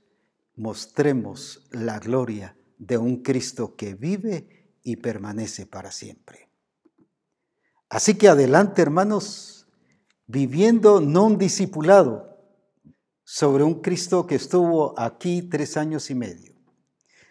[0.55, 6.51] mostremos la gloria de un Cristo que vive y permanece para siempre.
[7.89, 9.65] Así que adelante, hermanos,
[10.27, 12.37] viviendo no un discipulado
[13.23, 16.53] sobre un Cristo que estuvo aquí tres años y medio,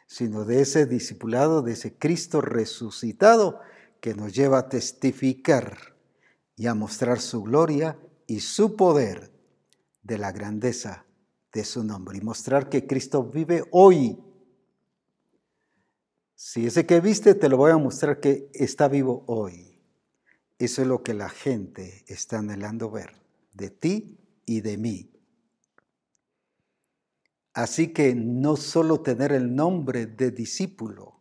[0.08, 3.60] sino de ese discipulado, de ese Cristo resucitado
[4.00, 5.96] que nos lleva a testificar
[6.56, 9.30] y a mostrar su gloria y su poder
[10.02, 11.04] de la grandeza
[11.52, 14.18] de su nombre y mostrar que Cristo vive hoy.
[16.34, 19.80] Si ese que viste, te lo voy a mostrar que está vivo hoy.
[20.58, 23.12] Eso es lo que la gente está anhelando ver,
[23.52, 25.10] de ti y de mí.
[27.54, 31.17] Así que no solo tener el nombre de discípulo,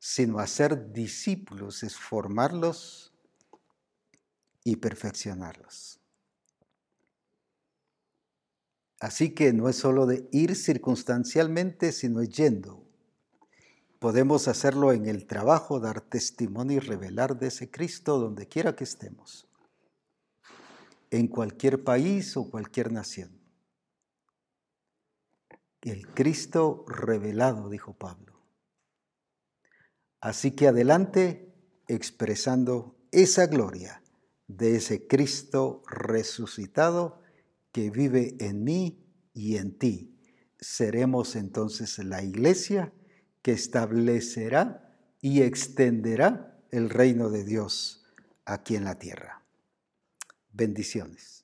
[0.00, 3.14] sino hacer discípulos es formarlos
[4.64, 6.00] y perfeccionarlos.
[8.98, 12.90] Así que no es solo de ir circunstancialmente, sino yendo
[14.00, 18.84] Podemos hacerlo en el trabajo, dar testimonio y revelar de ese Cristo donde quiera que
[18.84, 19.46] estemos,
[21.10, 23.38] en cualquier país o cualquier nación.
[25.82, 28.29] El Cristo revelado, dijo Pablo.
[30.20, 31.54] Así que adelante
[31.88, 34.02] expresando esa gloria
[34.46, 37.20] de ese Cristo resucitado
[37.72, 40.16] que vive en mí y en ti.
[40.58, 42.92] Seremos entonces la iglesia
[43.42, 48.04] que establecerá y extenderá el reino de Dios
[48.44, 49.42] aquí en la tierra.
[50.52, 51.39] Bendiciones.